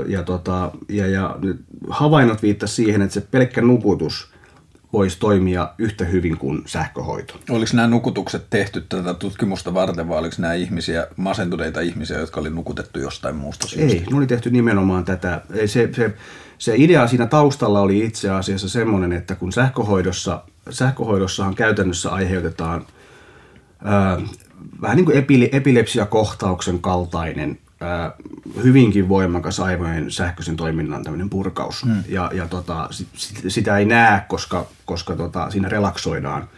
ja, 0.06 0.22
tota, 0.22 0.70
ja, 0.88 1.06
ja 1.06 1.38
havainnot 1.90 2.42
viittasivat 2.42 2.76
siihen, 2.76 3.02
että 3.02 3.14
se 3.14 3.20
pelkkä 3.20 3.60
nukutus 3.60 4.32
voisi 4.92 5.18
toimia 5.18 5.68
yhtä 5.78 6.04
hyvin 6.04 6.38
kuin 6.38 6.62
sähköhoito. 6.66 7.34
Oliko 7.50 7.70
nämä 7.74 7.88
nukutukset 7.88 8.46
tehty 8.50 8.80
tätä 8.80 9.14
tutkimusta 9.14 9.74
varten 9.74 10.08
vai 10.08 10.18
oliko 10.18 10.34
nämä 10.38 10.54
ihmisiä, 10.54 11.06
masentuneita 11.16 11.80
ihmisiä, 11.80 12.18
jotka 12.18 12.40
oli 12.40 12.50
nukutettu 12.50 12.98
jostain 12.98 13.36
muusta 13.36 13.66
syystä? 13.66 13.98
Ei, 13.98 14.06
ne 14.10 14.16
oli 14.16 14.26
tehty 14.26 14.50
nimenomaan 14.50 15.04
tätä. 15.04 15.40
Se, 15.66 15.88
se, 15.92 16.14
se 16.58 16.74
idea 16.76 17.06
siinä 17.06 17.26
taustalla 17.26 17.80
oli 17.80 18.04
itse 18.04 18.30
asiassa 18.30 18.68
semmoinen, 18.68 19.12
että 19.12 19.34
kun 19.34 19.52
sähköhoidossa, 19.52 20.42
sähköhoidossahan 20.70 21.54
käytännössä 21.54 22.10
aiheutetaan 22.10 22.86
ää, 23.84 24.20
vähän 24.82 24.96
niin 24.96 25.04
kuin 25.04 25.18
epile, 25.18 25.48
epilepsiakohtauksen 25.52 26.78
kaltainen 26.78 27.58
ää, 27.82 28.12
hyvinkin 28.62 29.08
voimakas 29.08 29.60
aivojen 29.60 30.10
sähköisen 30.10 30.56
toiminnan 30.56 31.04
tämmöinen 31.04 31.30
purkaus. 31.30 31.82
Hmm. 31.82 32.04
Ja, 32.08 32.30
ja 32.34 32.48
tota, 32.48 32.88
sit, 32.90 33.08
sitä 33.48 33.78
ei 33.78 33.84
näe, 33.84 34.22
koska, 34.28 34.66
koska 34.84 35.16
tota, 35.16 35.50
siinä 35.50 35.68
relaksoidaan 35.68 36.48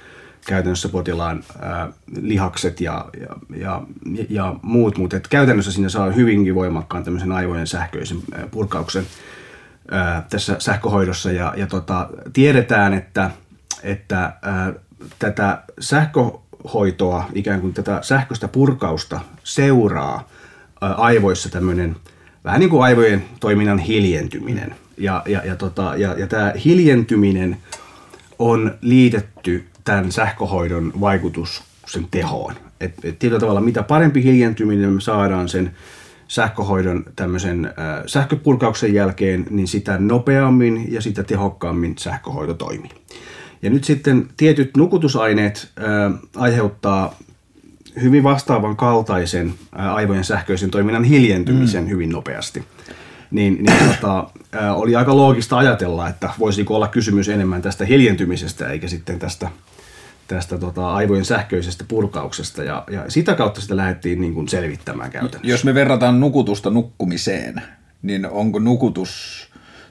käytännössä 0.47 0.89
potilaan 0.89 1.45
ää, 1.61 1.89
lihakset 2.21 2.81
ja, 2.81 3.09
ja, 3.21 3.37
ja, 3.57 3.83
ja 4.29 4.55
muut, 4.63 4.99
mutta 4.99 5.17
et 5.17 5.29
käytännössä 5.29 5.73
siinä 5.73 5.89
saa 5.89 6.11
hyvinkin 6.11 6.55
voimakkaan 6.55 7.05
tämmöisen 7.05 7.33
aivojen 7.33 7.67
sähköisen 7.67 8.19
ää, 8.33 8.47
purkauksen 8.51 9.07
ää, 9.91 10.27
tässä 10.31 10.57
sähköhoidossa. 10.59 11.33
Ja, 11.33 11.55
ja 11.57 11.67
tota, 11.67 12.09
tiedetään, 12.33 12.95
että, 12.95 13.31
että 13.83 14.33
ää, 14.43 14.73
tätä 15.19 15.63
sähköhoitoa, 15.81 17.29
ikään 17.33 17.61
kuin 17.61 17.75
tätä 17.75 17.99
sähköistä 18.03 18.49
purkausta 18.49 19.21
seuraa 19.45 20.29
aivoissa 20.93 21.49
tämmöinen 21.49 21.97
vähän 22.45 22.61
niin 22.61 22.71
kuin 22.71 22.83
aivojen 22.83 23.25
toiminnan 23.41 23.79
hiljentyminen. 23.79 24.75
Ja, 24.99 25.23
ja, 25.27 25.43
ja, 25.45 25.57
tota, 25.57 25.95
ja, 25.97 26.15
ja 26.19 26.27
tämä 26.27 26.53
hiljentyminen 26.65 27.57
on 28.39 28.75
liitetty 28.81 29.65
tämän 29.85 30.13
sähköhoidon 30.13 30.93
vaikutuksen 31.01 32.07
tehoon. 32.11 32.55
Et, 32.81 33.05
et 33.05 33.19
tietyllä 33.19 33.41
tavalla 33.41 33.61
mitä 33.61 33.83
parempi 33.83 34.23
hiljentyminen 34.23 34.91
me 34.91 35.01
saadaan 35.01 35.49
sen 35.49 35.71
sähköhoidon 36.29 37.05
tämmöisen 37.17 37.65
äh, 37.67 37.73
sähköpurkauksen 38.07 38.95
jälkeen, 38.95 39.47
niin 39.51 39.69
sitä 39.69 39.99
nopeammin 39.99 40.93
ja 40.93 41.01
sitä 41.01 41.23
tehokkaammin 41.23 41.95
sähköhoito 41.99 42.55
toimii. 42.55 42.91
Ja 43.63 43.71
nyt 43.71 43.85
sitten 43.85 44.29
tietyt 44.37 44.77
nukutusaineet 44.77 45.69
äh, 45.79 46.21
aiheuttaa 46.37 47.15
hyvin 48.03 48.23
vastaavan 48.23 48.77
kaltaisen 48.77 49.55
aivojen 49.73 50.25
sähköisen 50.25 50.71
toiminnan 50.71 51.05
hiljentymisen 51.05 51.85
mm. 51.85 51.91
hyvin 51.91 52.11
nopeasti. 52.11 52.65
Niin, 53.31 53.65
niin 53.65 53.89
tota, 53.89 54.31
oli 54.75 54.97
aika 54.97 55.17
loogista 55.17 55.59
ajatella, 55.59 56.09
että 56.09 56.31
voisiko 56.39 56.77
olla 56.77 56.89
kysymys 56.89 57.29
enemmän 57.29 57.63
tästä 57.63 57.85
hiljentymisestä 57.85 58.69
eikä 58.69 58.89
sitten 58.89 59.19
tästä, 59.19 59.49
tästä 60.29 60.59
tota, 60.59 60.95
aivojen 60.95 61.25
sähköisestä 61.25 61.85
purkauksesta. 61.89 62.65
Ja, 62.65 62.85
ja 62.91 63.05
sitä 63.09 63.35
kautta 63.35 63.61
sitä 63.61 63.77
lähdettiin 63.77 64.21
niin 64.21 64.35
kuin 64.35 64.49
selvittämään 64.49 65.11
käytännössä. 65.11 65.49
Jos 65.49 65.65
me 65.65 65.75
verrataan 65.75 66.21
nukutusta 66.21 66.71
nukkumiseen, 66.71 67.63
niin 68.03 68.27
onko 68.27 68.59
nukutus 68.59 69.45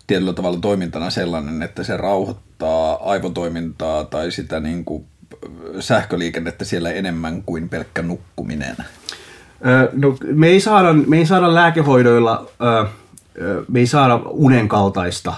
tietyllä 0.07 0.33
tavalla 0.33 0.59
toimintana 0.59 1.09
sellainen, 1.09 1.61
että 1.61 1.83
se 1.83 1.97
rauhoittaa 1.97 3.11
aivotoimintaa 3.11 4.03
tai 4.03 4.31
sitä 4.31 4.59
niin 4.59 4.85
kuin 4.85 5.05
sähköliikennettä 5.79 6.65
siellä 6.65 6.91
enemmän 6.91 7.43
kuin 7.43 7.69
pelkkä 7.69 8.01
nukkuminen? 8.01 8.75
No, 9.93 10.17
me, 10.33 10.47
ei 10.47 10.59
saada, 10.59 10.93
me 10.93 11.17
ei 11.17 11.25
saada 11.25 11.55
lääkehoidoilla, 11.55 12.49
me 13.67 13.79
ei 13.79 13.87
saada 13.87 14.15
unen 14.25 14.67
kaltaista 14.67 15.33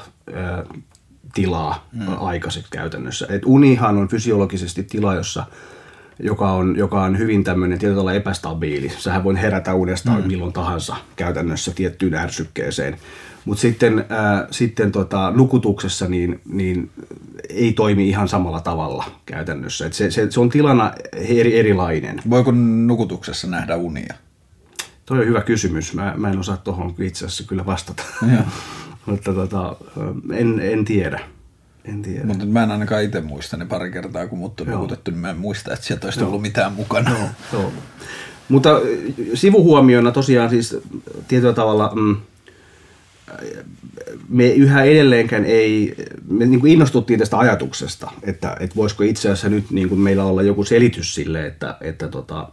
tilaa 1.34 1.88
hmm. 1.98 2.16
aikaiseksi 2.20 2.72
käytännössä. 2.72 3.28
Et 3.30 3.42
unihan 3.46 3.98
on 3.98 4.08
fysiologisesti 4.08 4.84
tila, 4.84 5.16
jossa 5.16 5.46
joka 6.20 6.52
on, 6.52 6.76
joka 6.78 7.04
on 7.04 7.18
hyvin 7.18 7.44
tämmöinen 7.44 7.80
tietyllä 7.80 7.98
tavalla 7.98 8.14
epästabiili. 8.14 8.92
Sähän 8.98 9.24
voi 9.24 9.42
herätä 9.42 9.74
uudestaan 9.74 10.22
mm. 10.22 10.28
milloin 10.28 10.54
tahansa 10.54 10.96
käytännössä 11.16 11.72
tiettyyn 11.76 12.14
ärsykkeeseen. 12.14 12.98
Mutta 13.46 13.62
sitten, 13.62 14.00
äh, 14.00 14.48
sitten 14.52 14.92
tota, 14.92 15.32
nukutuksessa 15.36 16.08
niin, 16.08 16.42
niin 16.46 16.92
ei 17.50 17.74
toimi 17.74 18.10
ihan 18.10 18.28
samalla 18.28 18.62
tavalla 18.62 19.06
käytännössä. 19.26 19.86
Et 19.86 19.94
se, 19.94 20.12
se, 20.12 20.32
se 20.32 20.40
on 20.40 20.50
tilana 20.50 20.94
eri, 21.14 21.60
erilainen. 21.60 22.22
Voiko 22.30 22.52
nukutuksessa 22.86 23.48
nähdä 23.48 23.76
unia? 23.76 24.14
Toi 25.06 25.20
on 25.20 25.26
hyvä 25.26 25.42
kysymys. 25.42 25.94
Mä, 25.94 26.14
mä 26.18 26.30
en 26.30 26.40
osaa 26.40 26.58
tuohon 26.58 26.96
itse 27.00 27.26
asiassa 27.26 27.44
kyllä 27.44 27.66
vastata. 27.66 28.04
Mutta 29.06 29.34
tota, 29.34 29.76
en, 30.34 30.60
en 30.60 30.86
tiedä. 30.86 31.20
En 31.86 32.02
tiedä. 32.02 32.26
Mutta 32.26 32.46
mä 32.46 32.64
en 32.64 32.72
ainakaan 32.72 33.04
itse 33.04 33.22
muista 33.22 33.58
ne 33.58 33.66
pari 33.66 33.92
kertaa, 33.92 34.28
kun 34.28 34.40
mut 34.40 34.62
on 34.62 34.68
nukutettu, 34.68 35.12
niin 35.12 35.20
mä 35.20 35.30
en 35.30 35.38
muista, 35.38 35.74
että 35.74 35.86
sieltä 35.86 36.08
olisi 36.08 36.24
ollut 36.24 36.42
mitään 36.42 36.74
mukana. 36.74 37.10
Joo, 37.10 37.30
joo. 37.54 37.72
Mutta 38.50 38.70
sivuhuomioina 39.34 40.12
tosiaan 40.12 40.50
siis 40.50 40.78
tietyllä 41.28 41.54
tavalla... 41.54 41.92
Mm, 41.96 42.18
me 44.30 44.48
yhä 44.48 44.84
edelleenkään 44.84 45.46
ei, 45.46 45.96
me 46.30 46.46
niin 46.46 46.60
kuin 46.60 46.72
innostuttiin 46.72 47.20
tästä 47.20 47.38
ajatuksesta, 47.38 48.12
että, 48.24 48.58
että 48.60 48.76
voisiko 48.76 49.04
itse 49.04 49.30
asiassa 49.30 49.50
nyt 49.50 49.72
niin 49.72 49.90
kuin 49.90 50.02
meillä 50.02 50.24
olla 50.24 50.42
joku 50.42 50.64
selitys 50.64 51.16
sille, 51.16 51.46
että, 51.46 51.78
että 51.82 52.08
tota, 52.08 52.50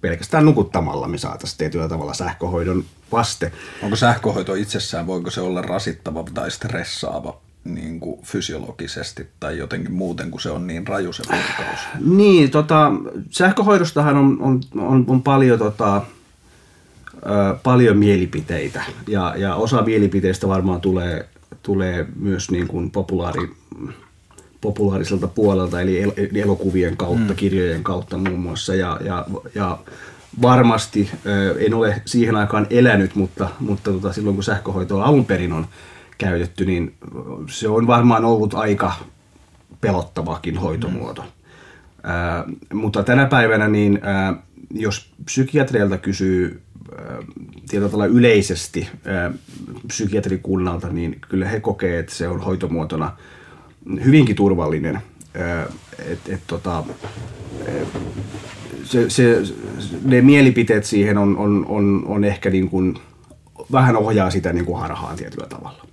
pelkästään 0.00 0.44
nukuttamalla 0.44 1.08
me 1.08 1.18
saataisiin 1.18 1.58
tietyllä 1.58 1.88
tavalla 1.88 2.14
sähköhoidon 2.14 2.84
vaste. 3.12 3.52
Onko 3.82 3.96
sähköhoito 3.96 4.54
itsessään, 4.54 5.06
voiko 5.06 5.30
se 5.30 5.40
olla 5.40 5.62
rasittava 5.62 6.24
tai 6.34 6.50
stressaava 6.50 7.40
niin 7.64 8.00
kuin 8.00 8.22
fysiologisesti 8.22 9.26
tai 9.40 9.58
jotenkin 9.58 9.92
muuten, 9.92 10.30
kun 10.30 10.40
se 10.40 10.50
on 10.50 10.66
niin 10.66 10.86
raju 10.86 11.12
se 11.12 11.22
purkaus? 11.22 11.80
Niin, 12.16 12.50
tota, 12.50 12.92
sähköhoidostahan 13.30 14.16
on, 14.16 14.38
on, 14.40 14.60
on, 14.78 15.04
on 15.08 15.22
paljon 15.22 15.58
tota, 15.58 16.02
paljon 17.62 17.96
mielipiteitä 17.96 18.84
ja, 19.08 19.34
ja 19.36 19.54
osa 19.54 19.82
mielipiteistä 19.82 20.48
varmaan 20.48 20.80
tulee, 20.80 21.28
tulee 21.62 22.06
myös 22.16 22.50
niin 22.50 22.68
kuin 22.68 22.90
populaari, 22.90 23.50
populaariselta 24.60 25.26
puolelta, 25.28 25.80
eli 25.80 26.02
elokuvien 26.34 26.96
kautta, 26.96 27.32
mm. 27.32 27.36
kirjojen 27.36 27.84
kautta 27.84 28.18
muun 28.18 28.40
muassa. 28.40 28.74
Ja, 28.74 28.98
ja, 29.04 29.26
ja 29.54 29.78
varmasti, 30.42 31.10
en 31.58 31.74
ole 31.74 32.02
siihen 32.04 32.36
aikaan 32.36 32.66
elänyt, 32.70 33.14
mutta, 33.14 33.48
mutta 33.60 33.92
tota, 33.92 34.12
silloin 34.12 34.36
kun 34.36 34.44
sähköhoitoa 34.44 35.04
alun 35.04 35.24
perin 35.24 35.52
on 35.52 35.66
käytetty, 36.18 36.64
niin 36.64 36.94
se 37.48 37.68
on 37.68 37.86
varmaan 37.86 38.24
ollut 38.24 38.54
aika 38.54 38.92
pelottavakin 39.80 40.58
hoitomuoto. 40.58 41.22
Mm. 41.22 41.28
Ää, 42.02 42.44
mutta 42.72 43.02
tänä 43.02 43.26
päivänä, 43.26 43.68
niin 43.68 43.98
ää, 44.02 44.34
jos 44.70 45.12
psykiatrialta 45.24 45.98
kysyy 45.98 46.62
tietyllä 47.68 48.06
yleisesti 48.06 48.88
psykiatrikunnalta, 49.86 50.88
niin 50.88 51.16
kyllä 51.28 51.48
he 51.48 51.60
kokee, 51.60 51.98
että 51.98 52.14
se 52.14 52.28
on 52.28 52.40
hoitomuotona 52.40 53.16
hyvinkin 54.04 54.36
turvallinen. 54.36 54.98
Et, 55.98 56.28
et, 56.28 56.40
tota, 56.46 56.84
se, 58.84 59.10
se, 59.10 59.42
ne 60.04 60.20
mielipiteet 60.20 60.84
siihen 60.84 61.18
on, 61.18 61.36
on, 61.36 61.66
on, 61.68 62.02
on 62.06 62.24
ehkä 62.24 62.50
niin 62.50 62.68
kuin, 62.68 62.94
vähän 63.72 63.96
ohjaa 63.96 64.30
sitä 64.30 64.52
niin 64.52 64.64
kuin 64.64 64.80
harhaan 64.80 65.16
tietyllä 65.16 65.46
tavalla. 65.46 65.86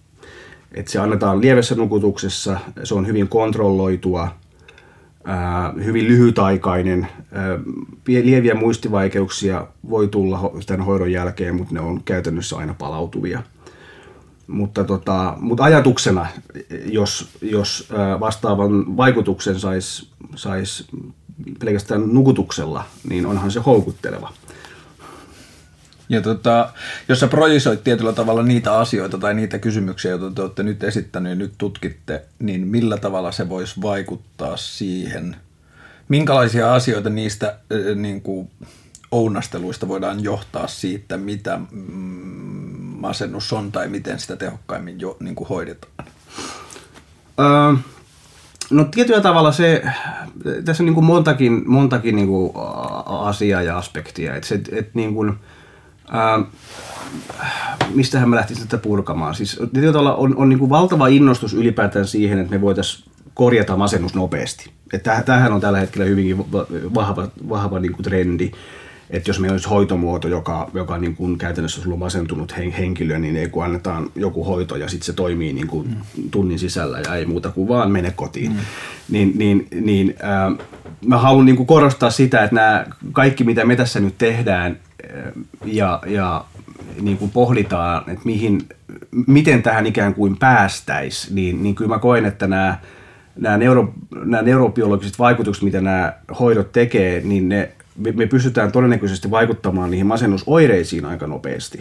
Et 0.74 0.88
se 0.88 1.00
annetaan 1.00 1.42
lievessä 1.42 1.76
nukutuksessa, 1.76 2.60
se 2.84 2.94
on 2.94 3.08
hyvin 3.08 3.28
kontrolloitua– 3.28 4.32
hyvin 5.86 6.08
lyhytaikainen. 6.08 7.08
Lieviä 8.08 8.56
muistivaikeuksia 8.56 9.68
voi 9.90 10.08
tulla 10.08 10.52
tämän 10.66 10.86
hoidon 10.86 11.12
jälkeen, 11.12 11.56
mutta 11.56 11.74
ne 11.74 11.80
on 11.80 12.04
käytännössä 12.04 12.58
aina 12.58 12.74
palautuvia. 12.74 13.44
Mutta, 14.48 14.84
tota, 14.84 15.38
mutta 15.40 15.64
ajatuksena, 15.64 16.28
jos, 16.86 17.38
jos 17.42 17.90
vastaavan 18.20 18.98
vaikutuksen 18.98 19.60
saisi 19.60 20.10
sais 20.36 20.88
pelkästään 21.60 22.14
nukutuksella, 22.14 22.84
niin 23.10 23.26
onhan 23.26 23.52
se 23.52 23.60
houkutteleva. 23.60 24.34
Ja 26.10 26.22
tota, 26.22 26.70
jos 27.08 27.20
sä 27.20 27.28
projisoit 27.28 27.84
tietyllä 27.84 28.14
tavalla 28.14 28.44
niitä 28.44 28.78
asioita 28.80 29.18
tai 29.18 29.34
niitä 29.34 29.60
kysymyksiä, 29.60 30.12
joita 30.12 30.32
te 30.32 30.42
olette 30.42 30.64
nyt 30.64 30.84
esittäneet 30.84 31.32
ja 31.32 31.40
nyt 31.40 31.54
tutkitte, 31.58 32.26
niin 32.40 32.68
millä 32.68 32.98
tavalla 32.98 33.32
se 33.32 33.50
voisi 33.50 33.82
vaikuttaa 33.82 34.58
siihen, 34.58 35.36
minkälaisia 36.10 36.74
asioita 36.74 37.10
niistä 37.10 37.60
niin 37.96 38.22
kuin, 38.22 38.50
ounasteluista 39.12 39.88
voidaan 39.88 40.24
johtaa 40.24 40.68
siitä, 40.68 41.18
mitä 41.18 41.60
mm, 41.72 41.90
masennus 43.00 43.54
on 43.54 43.72
tai 43.72 43.88
miten 43.88 44.20
sitä 44.20 44.36
tehokkaimmin 44.36 45.00
jo, 45.00 45.18
niin 45.20 45.36
kuin 45.36 45.48
hoidetaan? 45.48 46.08
Öö, 47.40 47.74
no 48.70 48.84
tietyllä 48.84 49.22
tavalla 49.22 49.52
se, 49.52 49.84
tässä 50.66 50.84
on 50.84 50.86
niin 50.86 50.94
kuin 50.94 51.06
montakin, 51.06 51.64
montakin 51.66 52.16
niin 52.16 52.28
kuin 52.28 52.52
asiaa 53.06 53.62
ja 53.62 53.78
aspektia. 53.78 54.36
Et 54.36 54.44
se, 54.44 54.62
et 54.72 54.96
niin 54.96 55.14
kuin, 55.14 55.34
ää, 56.10 56.40
mistähän 57.94 58.30
mä 58.30 58.36
lähtisin 58.36 58.68
tätä 58.68 58.82
purkamaan. 58.82 59.36
Siis 59.36 59.60
tavalla 59.92 60.16
on, 60.16 60.36
on 60.38 60.50
niin 60.50 60.60
kuin 60.60 60.70
valtava 60.70 61.08
innostus 61.08 61.54
ylipäätään 61.54 62.08
siihen, 62.08 62.40
että 62.40 62.52
me 62.52 62.62
voitaisiin 62.62 63.12
korjata 63.34 63.78
masennus 63.78 64.16
nopeasti. 64.16 64.72
Että 64.94 65.24
tämähän 65.26 65.54
on 65.54 65.62
tällä 65.62 65.80
hetkellä 65.80 66.06
hyvinkin 66.06 66.38
vahva, 66.94 67.28
vahva 67.50 67.80
niin 67.80 67.94
kuin 67.94 68.04
trendi 68.04 68.52
että 69.10 69.30
jos 69.30 69.40
meillä 69.40 69.54
olisi 69.54 69.70
hoitomuoto, 69.70 70.28
joka, 70.28 70.70
joka 70.74 70.98
niin 70.98 71.16
kuin 71.16 71.38
käytännössä 71.38 71.82
sulla 71.82 71.94
on 71.94 72.00
masentunut 72.00 72.58
henkilö, 72.58 73.20
niin 73.20 73.38
ei 73.38 73.50
kun 73.50 73.64
annetaan 73.64 74.10
joku 74.16 74.44
hoito 74.44 74.76
ja 74.76 74.88
sitten 74.88 75.06
se 75.06 75.14
toimii 75.14 75.54
niin 75.54 75.68
kuin 75.68 75.88
mm. 75.88 76.30
tunnin 76.32 76.60
sisällä 76.60 77.00
ja 77.00 77.16
ei 77.16 77.26
muuta 77.26 77.50
kuin 77.50 77.68
vaan 77.68 77.92
mene 77.92 78.12
kotiin. 78.12 78.52
Mm. 78.52 78.58
Niin, 79.10 79.32
niin, 79.36 79.68
niin 79.82 80.16
äh, 80.24 80.68
mä 81.06 81.18
haluan 81.18 81.46
niin 81.46 81.56
kuin 81.56 81.68
korostaa 81.68 82.10
sitä, 82.10 82.44
että 82.44 82.56
nämä 82.56 82.86
kaikki 83.12 83.44
mitä 83.44 83.66
me 83.66 83.76
tässä 83.76 84.00
nyt 84.00 84.18
tehdään 84.18 84.80
ja, 85.66 86.00
ja 86.06 86.46
niin 87.02 87.18
kuin 87.18 87.32
pohditaan, 87.32 88.10
että 88.10 88.26
mihin, 88.26 88.62
miten 89.28 89.64
tähän 89.64 89.86
ikään 89.86 90.14
kuin 90.14 90.38
päästäisiin, 90.38 91.36
niin, 91.36 91.64
niin 91.64 91.76
kyllä 91.76 91.90
mä 91.90 92.00
koen, 92.00 92.26
että 92.26 92.48
nämä 92.48 92.78
nämä, 93.36 93.58
neuro, 93.58 93.94
nämä 94.26 94.44
neurobiologiset 94.44 95.20
vaikutukset, 95.20 95.64
mitä 95.64 95.82
nämä 95.82 96.14
hoidot 96.40 96.72
tekee, 96.72 97.22
niin 97.22 97.50
ne 97.50 97.72
me, 98.00 98.12
me 98.12 98.26
pystytään 98.26 98.72
todennäköisesti 98.72 99.32
vaikuttamaan 99.32 99.92
niihin 99.92 100.08
masennusoireisiin 100.08 101.06
aika 101.06 101.28
nopeasti. 101.28 101.80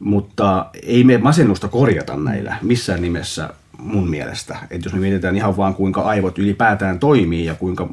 Mutta 0.00 0.66
ei 0.82 1.04
me 1.04 1.18
masennusta 1.18 1.68
korjata 1.68 2.16
näillä 2.16 2.56
missään 2.62 3.02
nimessä 3.02 3.50
mun 3.78 4.10
mielestä. 4.10 4.58
Että 4.70 4.86
jos 4.86 4.94
me 4.94 5.00
mietitään 5.00 5.36
ihan 5.36 5.56
vaan 5.56 5.74
kuinka 5.74 6.00
aivot 6.00 6.38
ylipäätään 6.38 6.98
toimii 6.98 7.44
ja 7.44 7.54
kuinka 7.54 7.88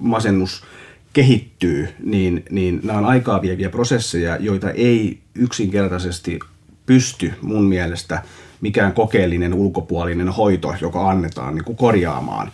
masennus 0.00 0.64
kehittyy, 1.12 1.88
niin, 2.04 2.44
niin 2.50 2.80
nämä 2.82 2.98
on 2.98 3.04
aikaa 3.04 3.42
vieviä 3.42 3.70
prosesseja, 3.70 4.36
joita 4.36 4.70
ei 4.70 5.18
yksinkertaisesti 5.34 6.38
pysty 6.86 7.32
mun 7.42 7.64
mielestä 7.64 8.22
mikään 8.60 8.92
kokeellinen 8.92 9.54
ulkopuolinen 9.54 10.28
hoito, 10.28 10.74
joka 10.80 11.10
annetaan 11.10 11.54
niin 11.54 11.64
kuin 11.64 11.76
korjaamaan. 11.76 12.52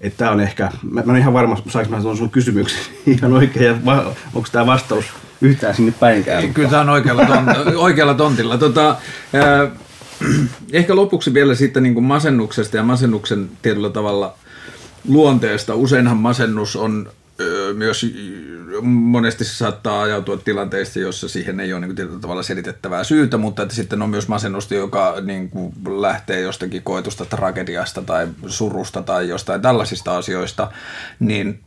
Että 0.00 0.16
tämä 0.18 0.30
on 0.30 0.40
ehkä, 0.40 0.70
mä, 0.90 1.02
mä 1.04 1.12
en 1.12 1.18
ihan 1.18 1.32
varma, 1.32 1.56
saanko 1.68 1.90
mä 1.90 2.00
tuon 2.02 2.16
sun 2.16 2.30
kysymyksen 2.30 2.94
ihan 3.06 3.32
oikein, 3.32 3.66
ja 3.66 3.84
va, 3.84 4.14
onko 4.34 4.48
tämä 4.52 4.66
vastaus 4.66 5.04
yhtään 5.40 5.74
sinne 5.74 5.92
päinkään. 6.00 6.54
Kyllä 6.54 6.68
tämä 6.68 6.82
on 6.82 6.88
oikealla, 6.88 7.26
ton, 7.26 7.44
oikealla 7.76 8.14
tontilla. 8.14 8.58
Tota, 8.58 8.90
äh, 9.34 9.70
ehkä 10.72 10.96
lopuksi 10.96 11.34
vielä 11.34 11.54
siitä 11.54 11.80
niin 11.80 11.94
kuin 11.94 12.04
masennuksesta 12.04 12.76
ja 12.76 12.82
masennuksen 12.82 13.48
tietyllä 13.62 13.90
tavalla 13.90 14.34
luonteesta. 15.08 15.74
Useinhan 15.74 16.16
masennus 16.16 16.76
on 16.76 17.08
myös 17.74 18.06
monesti 18.82 19.44
saattaa 19.44 20.02
ajautua 20.02 20.36
tilanteista, 20.36 20.98
jossa 20.98 21.28
siihen 21.28 21.60
ei 21.60 21.72
ole 21.72 21.86
niin 21.86 21.96
kuin, 21.96 22.20
tavalla 22.20 22.42
selitettävää 22.42 23.04
syytä, 23.04 23.36
mutta 23.36 23.62
että 23.62 23.74
sitten 23.74 24.02
on 24.02 24.10
myös 24.10 24.28
masennusta, 24.28 24.74
joka 24.74 25.14
niin 25.20 25.50
kuin, 25.50 25.72
lähtee 26.00 26.40
jostakin 26.40 26.82
koetusta 26.82 27.24
tragediasta 27.24 28.02
tai 28.02 28.28
surusta 28.46 29.02
tai 29.02 29.28
jostain 29.28 29.62
tällaisista 29.62 30.16
asioista, 30.16 30.70
niin 31.20 31.60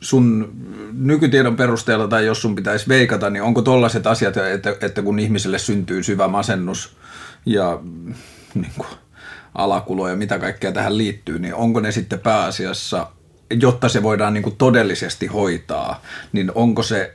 sun 0.00 0.52
nykytiedon 0.92 1.56
perusteella 1.56 2.08
tai 2.08 2.26
jos 2.26 2.42
sun 2.42 2.54
pitäisi 2.54 2.88
veikata, 2.88 3.30
niin 3.30 3.42
onko 3.42 3.62
tollaiset 3.62 4.06
asiat, 4.06 4.36
että, 4.36 4.76
että 4.80 5.02
kun 5.02 5.18
ihmiselle 5.18 5.58
syntyy 5.58 6.02
syvä 6.02 6.28
masennus 6.28 6.96
ja 7.46 7.80
niin 8.54 8.72
kuin, 8.76 8.88
alakulo 9.54 10.08
ja 10.08 10.16
mitä 10.16 10.38
kaikkea 10.38 10.72
tähän 10.72 10.98
liittyy, 10.98 11.38
niin 11.38 11.54
onko 11.54 11.80
ne 11.80 11.92
sitten 11.92 12.20
pääasiassa 12.20 13.06
jotta 13.50 13.88
se 13.88 14.02
voidaan 14.02 14.34
niin 14.34 14.42
kuin 14.42 14.56
todellisesti 14.56 15.26
hoitaa, 15.26 16.02
niin 16.32 16.52
onko 16.54 16.82
se 16.82 17.14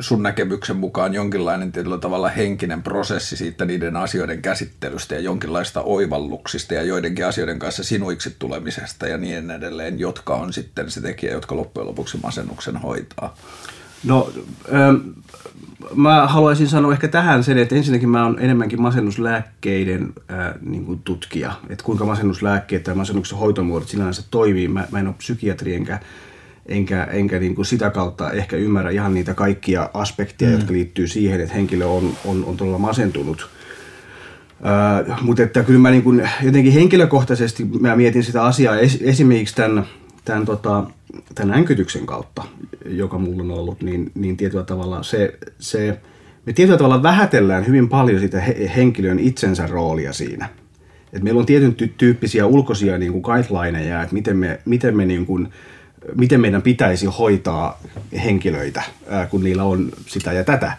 sun 0.00 0.22
näkemyksen 0.22 0.76
mukaan 0.76 1.14
jonkinlainen 1.14 1.72
tietyllä 1.72 1.98
tavalla 1.98 2.28
henkinen 2.28 2.82
prosessi 2.82 3.36
siitä 3.36 3.64
niiden 3.64 3.96
asioiden 3.96 4.42
käsittelystä 4.42 5.14
ja 5.14 5.20
jonkinlaista 5.20 5.82
oivalluksista 5.82 6.74
ja 6.74 6.82
joidenkin 6.82 7.26
asioiden 7.26 7.58
kanssa 7.58 7.84
sinuiksi 7.84 8.36
tulemisesta 8.38 9.06
ja 9.06 9.18
niin 9.18 9.50
edelleen, 9.50 9.98
jotka 9.98 10.34
on 10.34 10.52
sitten 10.52 10.90
se 10.90 11.00
tekijä, 11.00 11.32
jotka 11.32 11.56
loppujen 11.56 11.88
lopuksi 11.88 12.18
masennuksen 12.22 12.76
hoitaa? 12.76 13.36
No, 14.04 14.32
ähm, 14.74 14.96
mä 15.94 16.26
haluaisin 16.26 16.68
sanoa 16.68 16.92
ehkä 16.92 17.08
tähän 17.08 17.44
sen, 17.44 17.58
että 17.58 17.74
ensinnäkin 17.74 18.08
mä 18.08 18.24
oon 18.24 18.36
enemmänkin 18.40 18.82
masennuslääkkeiden 18.82 20.12
äh, 20.32 20.54
niin 20.60 20.84
kuin 20.84 21.00
tutkija. 21.04 21.52
Että 21.68 21.84
kuinka 21.84 22.04
masennuslääkkeet 22.04 22.82
tai 22.82 22.94
masennuksen 22.94 23.38
hoitomuodot 23.38 23.88
sinänsä 23.88 24.22
toimii. 24.30 24.68
Mä, 24.68 24.86
mä 24.90 24.98
en 24.98 25.06
ole 25.06 25.14
psykiatri 25.18 25.74
enkä, 25.74 26.00
enkä, 26.66 27.04
enkä 27.04 27.38
niin 27.38 27.54
kuin 27.54 27.66
sitä 27.66 27.90
kautta 27.90 28.30
ehkä 28.30 28.56
ymmärrä 28.56 28.90
ihan 28.90 29.14
niitä 29.14 29.34
kaikkia 29.34 29.90
aspekteja, 29.94 30.50
mm. 30.50 30.56
jotka 30.56 30.72
liittyy 30.72 31.08
siihen, 31.08 31.40
että 31.40 31.54
henkilö 31.54 31.86
on, 31.86 32.16
on, 32.24 32.44
on 32.44 32.56
todella 32.56 32.78
masentunut. 32.78 33.48
Äh, 35.10 35.22
mutta 35.22 35.42
että 35.42 35.62
kyllä 35.62 35.80
mä 35.80 35.90
niin 35.90 36.02
kuin, 36.02 36.28
jotenkin 36.42 36.72
henkilökohtaisesti 36.72 37.64
mä 37.80 37.96
mietin 37.96 38.24
sitä 38.24 38.44
asiaa 38.44 38.78
es, 38.78 38.98
esimerkiksi 39.02 39.54
tämän, 39.54 39.86
tämän, 40.24 40.44
tota, 40.44 40.84
tämän 41.34 41.58
änkytyksen 41.58 42.06
kautta, 42.06 42.44
joka 42.86 43.18
mulla 43.18 43.42
on 43.42 43.50
ollut, 43.50 43.82
niin, 43.82 44.10
niin 44.14 44.36
tietyllä 44.36 44.64
tavalla 44.64 45.02
se, 45.02 45.38
se, 45.58 46.00
me 46.46 46.52
tietyllä 46.52 46.78
tavalla 46.78 47.02
vähätellään 47.02 47.66
hyvin 47.66 47.88
paljon 47.88 48.20
sitä 48.20 48.40
he, 48.40 48.70
henkilön 48.76 49.18
itsensä 49.18 49.66
roolia 49.66 50.12
siinä. 50.12 50.48
Et 51.12 51.22
meillä 51.22 51.40
on 51.40 51.46
tietyn 51.46 51.76
tyyppisiä 51.96 52.46
ulkoisia 52.46 52.98
niin 52.98 53.12
kuin 53.12 53.22
guidelineja, 53.22 54.02
että 54.02 54.14
miten, 54.14 54.36
me, 54.36 54.60
miten, 54.64 54.96
me 54.96 55.06
niin 55.06 55.26
kuin, 55.26 55.48
miten 56.14 56.40
meidän 56.40 56.62
pitäisi 56.62 57.06
hoitaa 57.06 57.80
henkilöitä, 58.24 58.82
kun 59.30 59.44
niillä 59.44 59.64
on 59.64 59.92
sitä 60.06 60.32
ja 60.32 60.44
tätä. 60.44 60.72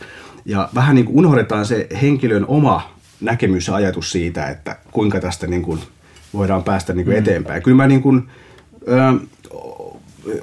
Ja 0.46 0.70
vähän 0.76 0.96
niin 0.96 1.06
kuin 1.06 1.18
unohdetaan 1.18 1.66
se 1.66 1.88
henkilön 2.02 2.46
oma 2.46 2.96
näkemys 3.22 3.68
ja 3.68 3.76
ajatus 3.76 4.12
siitä, 4.12 4.48
että 4.48 4.76
kuinka 4.92 5.20
tästä 5.20 5.48
niin 5.48 5.62
kuin 5.62 5.80
voidaan 6.34 6.64
päästä 6.64 6.94
niin 6.94 7.06
kuin 7.06 7.16
mm. 7.16 7.20
eteenpäin. 7.20 7.64
Kyllä 7.64 7.78
mä 7.78 7.88
niin 7.88 8.02
kuin, 8.02 8.30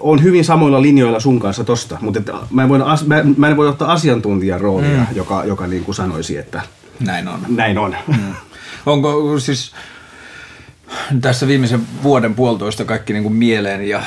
on 0.00 0.22
hyvin 0.22 0.44
samoilla 0.44 0.82
linjoilla 0.82 1.20
sun 1.20 1.40
kanssa 1.40 1.64
tosta, 1.64 1.98
mutta 2.00 2.18
että 2.18 2.32
mä, 2.50 2.62
en 2.62 2.68
voi, 2.68 2.78
mä, 3.06 3.24
mä 3.36 3.48
en 3.48 3.56
voi 3.56 3.68
ottaa 3.68 3.92
asiantuntijan 3.92 4.60
roolia, 4.60 4.98
mm. 4.98 5.06
joka, 5.14 5.44
joka 5.44 5.66
niin 5.66 5.84
kuin 5.84 5.94
sanoisi, 5.94 6.36
että 6.36 6.62
näin 7.00 7.28
on. 7.28 7.40
Näin 7.48 7.78
on. 7.78 7.96
Mm. 8.06 8.34
Onko 8.86 9.38
siis 9.38 9.72
tässä 11.20 11.46
viimeisen 11.46 11.80
vuoden 12.02 12.34
puolitoista 12.34 12.84
kaikki 12.84 13.12
niin 13.12 13.22
kuin 13.22 13.34
mieleen 13.34 13.88
ja 13.88 14.02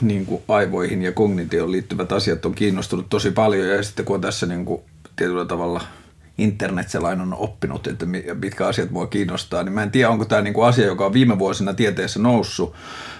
niin 0.00 0.26
kuin 0.26 0.42
aivoihin 0.48 1.02
ja 1.02 1.12
kognitioon 1.12 1.72
liittyvät 1.72 2.12
asiat 2.12 2.46
on 2.46 2.54
kiinnostunut 2.54 3.08
tosi 3.08 3.30
paljon 3.30 3.68
ja 3.68 3.82
sitten 3.82 4.04
kun 4.04 4.14
on 4.14 4.20
tässä 4.20 4.46
niin 4.46 4.64
kuin 4.64 4.80
tietyllä 5.16 5.44
tavalla 5.44 5.80
internet-selain 6.38 7.20
on 7.20 7.34
oppinut, 7.34 7.86
että 7.86 8.06
mitkä 8.34 8.66
asiat 8.66 8.90
mua 8.90 9.06
kiinnostaa, 9.06 9.62
niin 9.62 9.72
mä 9.72 9.82
en 9.82 9.90
tiedä, 9.90 10.10
onko 10.10 10.24
tämä 10.24 10.42
niin 10.42 10.54
kuin 10.54 10.66
asia, 10.66 10.86
joka 10.86 11.06
on 11.06 11.12
viime 11.12 11.38
vuosina 11.38 11.74
tieteessä 11.74 12.20
noussut, 12.20 12.74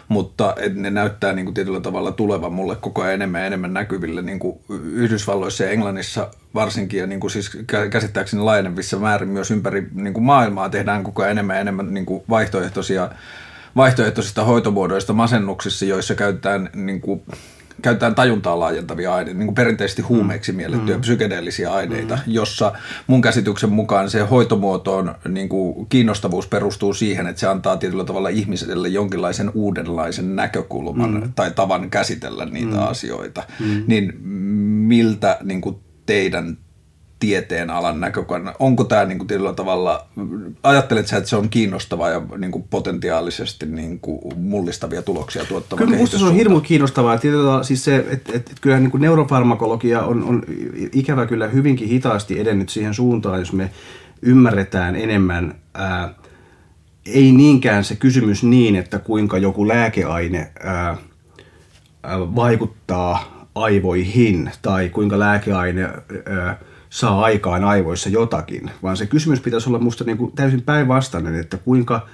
mutta 0.08 0.54
ne 0.74 0.90
näyttää 0.90 1.32
niin 1.32 1.44
kuin 1.46 1.54
tietyllä 1.54 1.80
tavalla 1.80 2.12
tulevan 2.12 2.52
mulle 2.52 2.76
koko 2.76 3.02
ajan 3.02 3.14
enemmän 3.14 3.40
ja 3.40 3.46
enemmän 3.46 3.74
näkyville 3.74 4.22
niin 4.22 4.38
kuin 4.38 4.58
Yhdysvalloissa 4.92 5.64
ja 5.64 5.70
Englannissa 5.70 6.30
varsinkin. 6.54 7.00
Ja 7.00 7.06
niin 7.06 7.20
kuin 7.20 7.30
siis 7.30 7.50
käsittääkseni 7.90 8.42
laajenevissa 8.42 8.98
määrin 8.98 9.28
myös 9.28 9.50
ympäri 9.50 9.86
niin 9.94 10.14
kuin 10.14 10.24
maailmaa 10.24 10.68
tehdään 10.68 11.04
koko 11.04 11.22
ajan 11.22 11.32
enemmän 11.32 11.56
ja 11.56 11.60
enemmän 11.60 11.94
niin 11.94 12.06
kuin 12.06 12.24
vaihtoehtoisia 12.30 13.10
vaihtoehtoisista 13.76 14.44
hoitomuodoista 14.44 15.12
masennuksissa, 15.12 15.84
joissa 15.84 16.14
käytetään 16.14 16.70
niin 16.74 17.00
kuin 17.00 17.22
käytetään 17.82 18.14
tajuntaa 18.14 18.60
laajentavia 18.60 19.14
aineita, 19.14 19.38
niin 19.38 19.46
kuin 19.46 19.54
perinteisesti 19.54 20.02
huumeiksi 20.02 20.52
mm. 20.52 20.56
miellettyjä 20.56 20.96
mm. 20.96 21.00
psykedeellisiä 21.00 21.72
aineita, 21.72 22.14
mm. 22.14 22.32
jossa 22.32 22.72
mun 23.06 23.20
käsityksen 23.20 23.70
mukaan 23.72 24.10
se 24.10 24.20
hoitomuotoon 24.20 25.14
niin 25.28 25.48
kuin 25.48 25.86
kiinnostavuus 25.86 26.46
perustuu 26.46 26.94
siihen, 26.94 27.26
että 27.26 27.40
se 27.40 27.46
antaa 27.46 27.76
tietyllä 27.76 28.04
tavalla 28.04 28.28
ihmiselle 28.28 28.88
jonkinlaisen 28.88 29.50
uudenlaisen 29.54 30.36
näkökulman 30.36 31.10
mm. 31.10 31.32
tai 31.36 31.50
tavan 31.50 31.90
käsitellä 31.90 32.44
niitä 32.44 32.76
mm. 32.76 32.82
asioita. 32.82 33.42
Mm. 33.60 33.84
Niin 33.86 34.18
miltä 34.88 35.38
niin 35.42 35.60
kuin 35.60 35.76
teidän 36.06 36.58
tieteen 37.24 37.70
alan 37.70 38.00
näkökulma. 38.00 38.52
Onko 38.58 38.84
tämä 38.84 39.04
niin 39.04 39.18
kuin 39.18 39.28
tietyllä 39.28 39.52
tavalla, 39.52 40.06
ajattelet 40.62 41.06
sä, 41.06 41.16
että 41.16 41.30
se 41.30 41.36
on 41.36 41.48
kiinnostavaa 41.48 42.10
ja 42.10 42.22
niin 42.38 42.50
kuin 42.50 42.64
potentiaalisesti 42.70 43.66
niin 43.66 44.00
kuin 44.00 44.20
mullistavia 44.36 45.02
tuloksia 45.02 45.44
tuottava 45.44 45.78
Kyllä 45.78 45.90
minusta 45.90 46.18
se 46.18 46.24
on 46.24 46.34
hirmu 46.34 46.60
kiinnostavaa. 46.60 47.18
Tietyllä, 47.18 47.62
siis 47.62 47.84
se, 47.84 48.06
että, 48.10 48.32
että 48.34 48.52
kyllähän 48.60 48.82
niin 48.82 48.90
kuin 48.90 49.00
neurofarmakologia 49.00 50.02
on, 50.02 50.24
on 50.24 50.42
ikävä 50.92 51.26
kyllä 51.26 51.48
hyvinkin 51.48 51.88
hitaasti 51.88 52.40
edennyt 52.40 52.68
siihen 52.68 52.94
suuntaan, 52.94 53.38
jos 53.38 53.52
me 53.52 53.70
ymmärretään 54.22 54.96
enemmän 54.96 55.54
ää, 55.74 56.14
ei 57.06 57.32
niinkään 57.32 57.84
se 57.84 57.96
kysymys 57.96 58.42
niin, 58.42 58.76
että 58.76 58.98
kuinka 58.98 59.38
joku 59.38 59.68
lääkeaine 59.68 60.50
ää, 60.62 60.96
ää, 62.02 62.18
vaikuttaa 62.20 63.46
aivoihin 63.54 64.50
tai 64.62 64.88
kuinka 64.88 65.18
lääkeaine 65.18 65.82
ää, 66.26 66.58
saa 66.94 67.24
aikaan 67.24 67.64
aivoissa 67.64 68.08
jotakin, 68.08 68.70
vaan 68.82 68.96
se 68.96 69.06
kysymys 69.06 69.40
pitäisi 69.40 69.68
olla 69.68 69.78
minusta 69.78 70.04
niin 70.04 70.16
kuin 70.16 70.32
täysin 70.32 70.62
päinvastainen, 70.62 71.34
että 71.34 71.56
kuinka, 71.56 72.08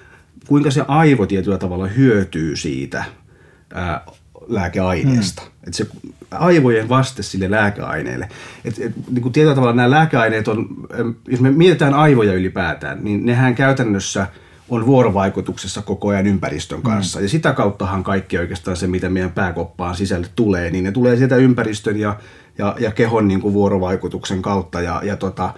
kuinka 0.47 0.71
se 0.71 0.85
aivo 0.89 1.27
tietyllä 1.27 1.59
tavalla 1.59 1.87
hyötyy 1.87 2.57
siitä 2.57 3.05
ää, 3.75 4.05
lääkeaineesta. 4.49 5.43
Mm. 5.43 5.49
Että 5.49 5.77
se 5.77 5.87
aivojen 6.31 6.89
vaste 6.89 7.23
sille 7.23 7.51
lääkeaineelle. 7.51 8.29
Et, 8.65 8.79
et, 8.79 8.93
niin 9.11 9.23
kuin 9.23 9.33
tietyllä 9.33 9.55
tavalla 9.55 9.75
nämä 9.75 9.91
lääkeaineet 9.91 10.49
on, 10.49 10.67
jos 11.29 11.41
me 11.41 11.51
mietitään 11.51 11.95
aivoja 11.95 12.33
ylipäätään, 12.33 13.05
niin 13.05 13.27
nehän 13.27 13.55
käytännössä 13.55 14.27
on 14.69 14.87
vuorovaikutuksessa 14.87 15.83
koko 15.83 16.09
ajan 16.09 16.27
ympäristön 16.27 16.83
kanssa. 16.83 17.19
Mm. 17.19 17.23
Ja 17.23 17.29
sitä 17.29 17.53
kauttahan 17.53 18.03
kaikki 18.03 18.39
oikeastaan 18.39 18.77
se, 18.77 18.87
mitä 18.87 19.09
meidän 19.09 19.33
pääkoppaan 19.33 19.97
sisälle 19.97 20.27
tulee, 20.37 20.71
niin 20.71 20.85
ne 20.85 20.93
tulee 20.93 21.17
sieltä 21.17 21.37
ympäristön 21.37 21.97
ja, 21.97 22.17
ja, 22.61 22.75
ja 22.79 22.91
kehon 22.91 23.29
niin 23.29 23.41
kuin 23.41 23.55
vuorovaikutuksen 23.55 24.43
kautta. 24.43 24.81
Ja, 24.81 25.01
ja 25.05 25.17
tota, 25.17 25.55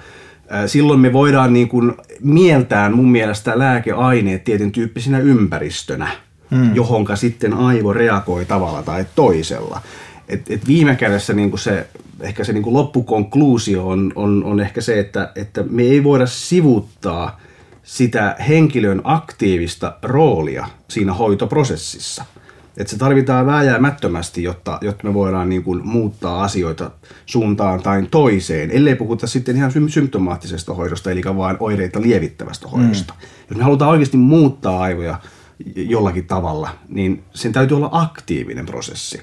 silloin 0.66 1.00
me 1.00 1.12
voidaan 1.12 1.52
niin 1.52 1.68
kuin 1.68 1.94
mieltää 2.20 2.90
mun 2.90 3.10
mielestä 3.10 3.58
lääkeaineet 3.58 4.44
tietyn 4.44 4.72
tyyppisinä 4.72 5.18
ympäristönä– 5.18 6.08
mm. 6.52 6.74
johonka 6.74 7.16
sitten 7.16 7.54
aivo 7.54 7.92
reagoi 7.92 8.44
tavalla 8.44 8.82
tai 8.82 9.06
toisella. 9.14 9.80
Et, 10.28 10.50
et 10.50 10.66
viime 10.66 10.96
kädessä 10.96 11.32
niin 11.32 11.58
se, 11.58 11.86
ehkä 12.20 12.44
se 12.44 12.52
niin 12.52 12.74
loppukonkluusio 12.74 13.88
on, 13.88 14.12
on, 14.14 14.44
on 14.44 14.60
ehkä 14.60 14.80
se, 14.80 14.98
että, 14.98 15.32
että 15.36 15.64
me 15.70 15.82
ei 15.82 16.04
voida 16.04 16.26
sivuttaa 16.26 17.40
sitä 17.82 18.36
henkilön 18.48 19.00
aktiivista 19.04 19.96
roolia 20.02 20.66
siinä 20.88 21.12
hoitoprosessissa. 21.12 22.24
Et 22.76 22.88
se 22.88 22.98
tarvitaan 22.98 23.46
vääjäämättömästi, 23.46 24.42
jotta, 24.42 24.78
jotta 24.80 25.06
me 25.08 25.14
voidaan 25.14 25.48
niin 25.48 25.62
kuin 25.62 25.86
muuttaa 25.86 26.42
asioita 26.42 26.90
suuntaan 27.26 27.82
tai 27.82 28.06
toiseen, 28.10 28.70
ellei 28.70 28.94
puhuta 28.94 29.26
sitten 29.26 29.56
ihan 29.56 29.72
symptomaattisesta 29.88 30.74
hoidosta, 30.74 31.10
eli 31.10 31.22
vain 31.36 31.56
oireita 31.60 32.02
lievittävästä 32.02 32.68
hoidosta. 32.68 33.14
Mm. 33.14 33.26
Jos 33.50 33.58
me 33.58 33.64
halutaan 33.64 33.90
oikeasti 33.90 34.16
muuttaa 34.16 34.82
aivoja 34.82 35.18
jollakin 35.76 36.26
tavalla, 36.26 36.70
niin 36.88 37.24
sen 37.34 37.52
täytyy 37.52 37.76
olla 37.76 37.88
aktiivinen 37.92 38.66
prosessi. 38.66 39.20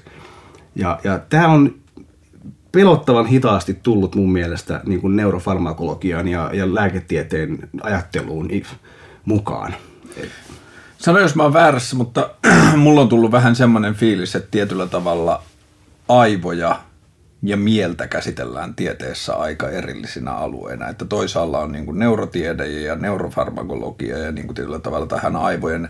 Ja, 0.76 1.00
ja 1.04 1.18
tämä 1.18 1.48
on 1.48 1.74
pelottavan 2.72 3.26
hitaasti 3.26 3.74
tullut 3.74 4.14
mun 4.14 4.32
mielestä 4.32 4.80
niin 4.86 5.00
kuin 5.00 5.16
neurofarmakologian 5.16 6.28
ja, 6.28 6.50
ja 6.52 6.74
lääketieteen 6.74 7.68
ajatteluun 7.82 8.48
mukaan. 9.24 9.74
Sano 11.00 11.18
jos 11.18 11.34
mä 11.34 11.42
oon 11.42 11.52
väärässä, 11.52 11.96
mutta 11.96 12.30
mulla 12.76 13.00
on 13.00 13.08
tullut 13.08 13.32
vähän 13.32 13.56
semmoinen 13.56 13.94
fiilis, 13.94 14.34
että 14.34 14.48
tietyllä 14.50 14.86
tavalla 14.86 15.42
aivoja 16.08 16.80
ja 17.42 17.56
mieltä 17.56 18.06
käsitellään 18.06 18.74
tieteessä 18.74 19.34
aika 19.34 19.68
erillisinä 19.68 20.32
alueina. 20.32 20.88
Että 20.88 21.04
toisaalla 21.04 21.58
on 21.58 21.72
niin 21.72 21.98
neurotiede 21.98 22.66
ja 22.66 22.94
neurofarmakologia 22.94 24.18
ja 24.18 24.32
niin 24.32 24.54
tietyllä 24.54 24.78
tavalla 24.78 25.06
tähän 25.06 25.36
aivojen 25.36 25.88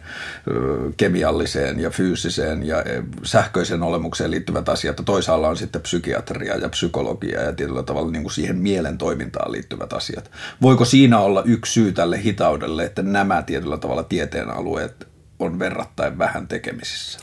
kemialliseen 0.97 1.81
ja 1.81 1.91
fyysiseen 1.91 2.67
ja 2.67 2.83
e, 2.83 3.03
sähköiseen 3.23 3.83
olemukseen 3.83 4.31
liittyvät 4.31 4.69
asiat. 4.69 4.97
Toisaalla 5.05 5.49
on 5.49 5.57
sitten 5.57 5.83
psykiatria 5.83 6.57
ja 6.57 6.69
psykologia 6.69 7.43
ja 7.43 7.53
tietyllä 7.53 7.83
tavalla 7.83 8.11
niin 8.11 8.31
siihen 8.31 8.57
mielen 8.57 8.99
toimintaan 8.99 9.53
liittyvät 9.53 9.93
asiat. 9.93 10.31
Voiko 10.63 10.85
siinä 10.85 11.19
olla 11.19 11.43
yksi 11.47 11.73
syy 11.73 11.93
tälle 11.93 12.23
hitaudelle, 12.23 12.85
että 12.85 13.03
nämä 13.03 13.43
tietyllä 13.43 13.77
tavalla 13.77 14.03
tieteen 14.05 14.51
alueet 14.51 15.09
on 15.39 15.59
verrattain 15.59 16.19
vähän 16.19 16.49
tekemisissä? 16.49 17.21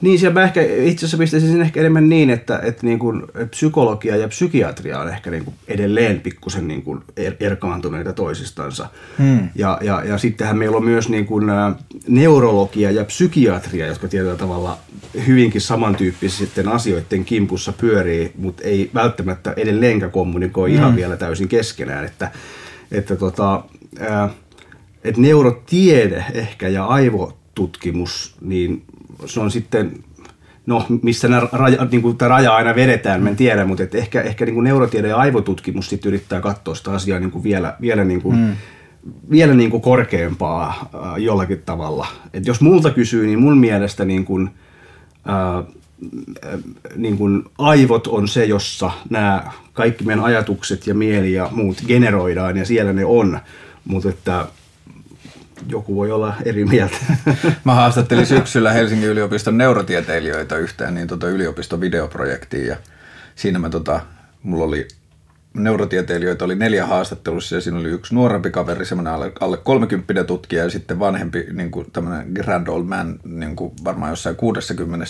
Niin, 0.00 0.18
siellä 0.18 0.34
mä 0.34 0.44
ehkä 0.44 0.62
itse 0.62 1.06
asiassa 1.06 1.18
pistäisin 1.18 1.50
sen 1.50 1.60
ehkä 1.60 1.80
enemmän 1.80 2.08
niin, 2.08 2.30
että, 2.30 2.60
että 2.62 2.86
niin 2.86 2.98
kuin 2.98 3.22
psykologia 3.50 4.16
ja 4.16 4.28
psykiatria 4.28 5.00
on 5.00 5.08
ehkä 5.08 5.30
niin 5.30 5.44
kuin 5.44 5.54
edelleen 5.68 6.20
pikkusen 6.20 6.68
niin 6.68 6.82
kuin 6.82 7.00
er, 7.16 7.34
erkaantuneita 7.40 8.12
toisistansa. 8.12 8.88
Hmm. 9.18 9.48
Ja, 9.54 9.78
ja, 9.82 10.04
ja 10.04 10.18
sittenhän 10.18 10.58
meillä 10.58 10.76
on 10.76 10.84
myös 10.84 11.08
niin 11.08 11.26
kuin 11.26 11.44
neurologia 12.08 12.90
ja 12.90 13.04
psykiatria, 13.04 13.86
jotka 13.86 14.08
tietyllä 14.08 14.36
tavalla 14.36 14.78
hyvinkin 15.26 15.60
samantyyppisten 15.60 16.68
asioiden 16.68 17.24
kimpussa 17.24 17.72
pyörii, 17.72 18.32
mutta 18.38 18.62
ei 18.62 18.90
välttämättä 18.94 19.52
edelleenkä 19.56 20.08
kommunikoi 20.08 20.70
hmm. 20.70 20.78
ihan 20.78 20.96
vielä 20.96 21.16
täysin 21.16 21.48
keskenään. 21.48 22.04
Että, 22.04 22.30
että 22.92 23.16
tota, 23.16 23.64
ää, 24.00 24.28
että 25.04 25.20
neurotiede 25.20 26.24
ehkä 26.34 26.68
ja 26.68 26.86
aivotutkimus, 27.58 28.34
niin 28.40 28.82
se 29.26 29.40
on 29.40 29.50
sitten, 29.50 30.04
no 30.66 30.86
missä 31.02 31.28
nämä 31.28 31.48
raja, 31.52 31.84
niin 31.84 32.02
kuin 32.02 32.16
tämä 32.16 32.28
raja 32.28 32.54
aina 32.54 32.74
vedetään, 32.74 33.22
mä 33.22 33.28
en 33.28 33.36
tiedä, 33.36 33.64
mutta 33.64 33.82
et 33.82 33.94
ehkä, 33.94 34.22
ehkä 34.22 34.44
niin 34.44 34.54
kuin 34.54 34.64
neurotiede 34.64 35.08
ja 35.08 35.16
aivotutkimus 35.16 35.88
sitten 35.88 36.08
yrittää 36.08 36.40
katsoa 36.40 36.74
sitä 36.74 36.90
asiaa 36.90 37.18
niin 37.18 37.30
kuin 37.30 37.44
vielä, 37.44 37.76
vielä, 37.80 38.04
niin 38.04 38.22
kuin, 38.22 38.36
mm. 38.36 38.56
vielä 39.30 39.54
niin 39.54 39.70
kuin 39.70 39.82
korkeampaa 39.82 40.90
äh, 40.94 41.16
jollakin 41.16 41.62
tavalla. 41.66 42.06
Et 42.34 42.46
jos 42.46 42.60
multa 42.60 42.90
kysyy, 42.90 43.26
niin 43.26 43.38
mun 43.38 43.58
mielestä 43.58 44.04
niin 44.04 44.24
kuin, 44.24 44.50
äh, 45.28 45.64
niin 46.96 47.18
kuin 47.18 47.44
aivot 47.58 48.06
on 48.06 48.28
se, 48.28 48.44
jossa 48.44 48.90
nämä 49.10 49.50
kaikki 49.72 50.04
meidän 50.04 50.24
ajatukset 50.24 50.86
ja 50.86 50.94
mieli 50.94 51.32
ja 51.32 51.48
muut 51.52 51.82
generoidaan 51.86 52.56
ja 52.56 52.64
siellä 52.64 52.92
ne 52.92 53.04
on. 53.04 53.38
Mutta 53.84 54.08
että 54.08 54.46
joku 55.68 55.96
voi 55.96 56.10
olla 56.10 56.34
eri 56.44 56.64
mieltä. 56.64 56.96
Mä 57.64 57.74
haastattelin 57.74 58.26
syksyllä 58.26 58.72
Helsingin 58.72 59.08
yliopiston 59.08 59.58
neurotieteilijöitä 59.58 60.56
yhteen 60.56 60.94
niin 60.94 61.08
tota 61.08 61.28
yliopiston 61.28 61.80
videoprojektiin 61.80 62.66
ja 62.66 62.76
siinä 63.34 63.58
mä 63.58 63.70
tota, 63.70 64.00
mulla 64.42 64.64
oli 64.64 64.88
neurotieteilijöitä 65.54 66.44
oli 66.44 66.54
neljä 66.54 66.86
haastattelussa 66.86 67.54
ja 67.54 67.60
siinä 67.60 67.78
oli 67.78 67.88
yksi 67.88 68.14
nuorempi 68.14 68.50
kaveri, 68.50 68.84
semmoinen 68.84 69.12
alle, 69.12 69.32
alle 69.40 69.56
30 69.56 70.24
tutkija 70.24 70.64
ja 70.64 70.70
sitten 70.70 70.98
vanhempi 70.98 71.46
niin 71.52 71.70
kuin 71.70 71.90
tämmöinen 71.90 72.32
grand 72.32 72.68
old 72.68 72.84
man, 72.84 73.20
niin 73.24 73.56
kuin 73.56 73.72
varmaan 73.84 74.10
jossain 74.10 74.36
60 74.36 75.06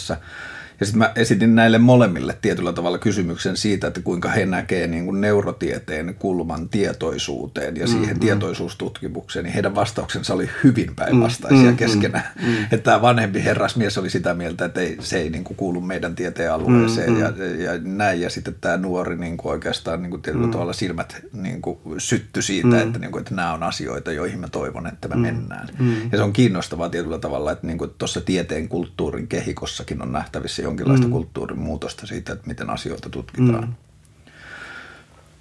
ja 0.81 0.87
sitten 0.87 0.99
mä 0.99 1.12
esitin 1.17 1.55
näille 1.55 1.79
molemmille 1.79 2.38
tietyllä 2.43 2.73
tavalla 2.73 2.99
kysymyksen 2.99 3.57
siitä, 3.57 3.87
että 3.87 4.01
kuinka 4.01 4.29
he 4.29 4.47
näkee 4.47 4.87
niin 4.87 5.05
kuin 5.05 5.21
neurotieteen 5.21 6.17
kulman 6.19 6.69
tietoisuuteen 6.69 7.77
ja 7.77 7.87
siihen 7.87 8.07
mm-hmm. 8.07 8.21
tietoisuustutkimukseen, 8.21 9.45
niin 9.45 9.53
heidän 9.53 9.75
vastauksensa 9.75 10.35
oli 10.35 10.51
hyvin 10.64 10.95
päinvastaisia 10.97 11.59
mm-hmm. 11.59 11.77
keskenään. 11.77 12.29
Mm-hmm. 12.41 12.64
Että 12.64 12.79
tämä 12.79 13.03
vanhempi 13.03 13.45
herrasmies 13.45 13.99
oli 13.99 14.11
sitä 14.11 14.35
mieltä, 14.35 14.64
että 14.64 14.81
ei, 14.81 14.97
se 15.01 15.19
ei 15.19 15.31
niin 15.31 15.45
kuin 15.45 15.57
kuulu 15.57 15.81
meidän 15.81 16.14
tieteen 16.14 16.53
alueeseen 16.53 17.11
mm-hmm. 17.11 17.43
ja, 17.43 17.73
ja 17.73 17.81
näin. 17.83 18.21
Ja 18.21 18.31
sitten 18.31 18.55
tämä 18.61 18.77
nuori 18.77 19.17
niin 19.17 19.37
kuin 19.37 19.53
oikeastaan 19.53 20.03
niin 20.03 20.11
kuin 20.11 20.23
tietyllä 20.23 20.43
mm-hmm. 20.43 20.53
tavalla 20.53 20.73
silmät 20.73 21.17
niin 21.33 21.62
kuin 21.62 21.79
sytty 21.99 22.43
siitä, 22.43 22.69
mm-hmm. 22.69 22.87
että, 22.87 22.99
niin 22.99 23.12
kuin, 23.12 23.21
että 23.21 23.35
nämä 23.35 23.53
on 23.53 23.62
asioita, 23.62 24.12
joihin 24.12 24.41
mä 24.41 24.49
toivon, 24.49 24.87
että 24.87 25.09
me 25.09 25.14
mm-hmm. 25.14 25.37
mennään. 25.37 25.69
Mm-hmm. 25.79 26.09
Ja 26.12 26.19
se 26.19 26.25
on 26.25 26.33
kiinnostavaa 26.33 26.88
tietyllä 26.88 27.19
tavalla, 27.19 27.53
että 27.53 27.67
niin 27.67 27.79
tuossa 27.99 28.21
tieteen 28.21 28.69
kulttuurin 28.69 29.29
kehikossakin 29.29 30.03
on 30.03 30.12
nähtävissä 30.12 30.68
jonkinlaista 30.69 31.07
mm. 31.07 31.13
kulttuurin 31.13 31.59
muutosta 31.59 32.07
siitä, 32.07 32.33
että 32.33 32.47
miten 32.47 32.71
asioita 32.71 33.11
tutkitaan. 33.11 33.65
Mm. 33.65 33.75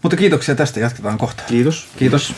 Mutta 0.02 0.18
kiitoksia 0.18 0.56
tästä, 0.56 0.80
jatketaan 0.80 1.18
kohta. 1.18 1.44
Kiitos. 1.48 1.88
Kiitos. 1.98 2.34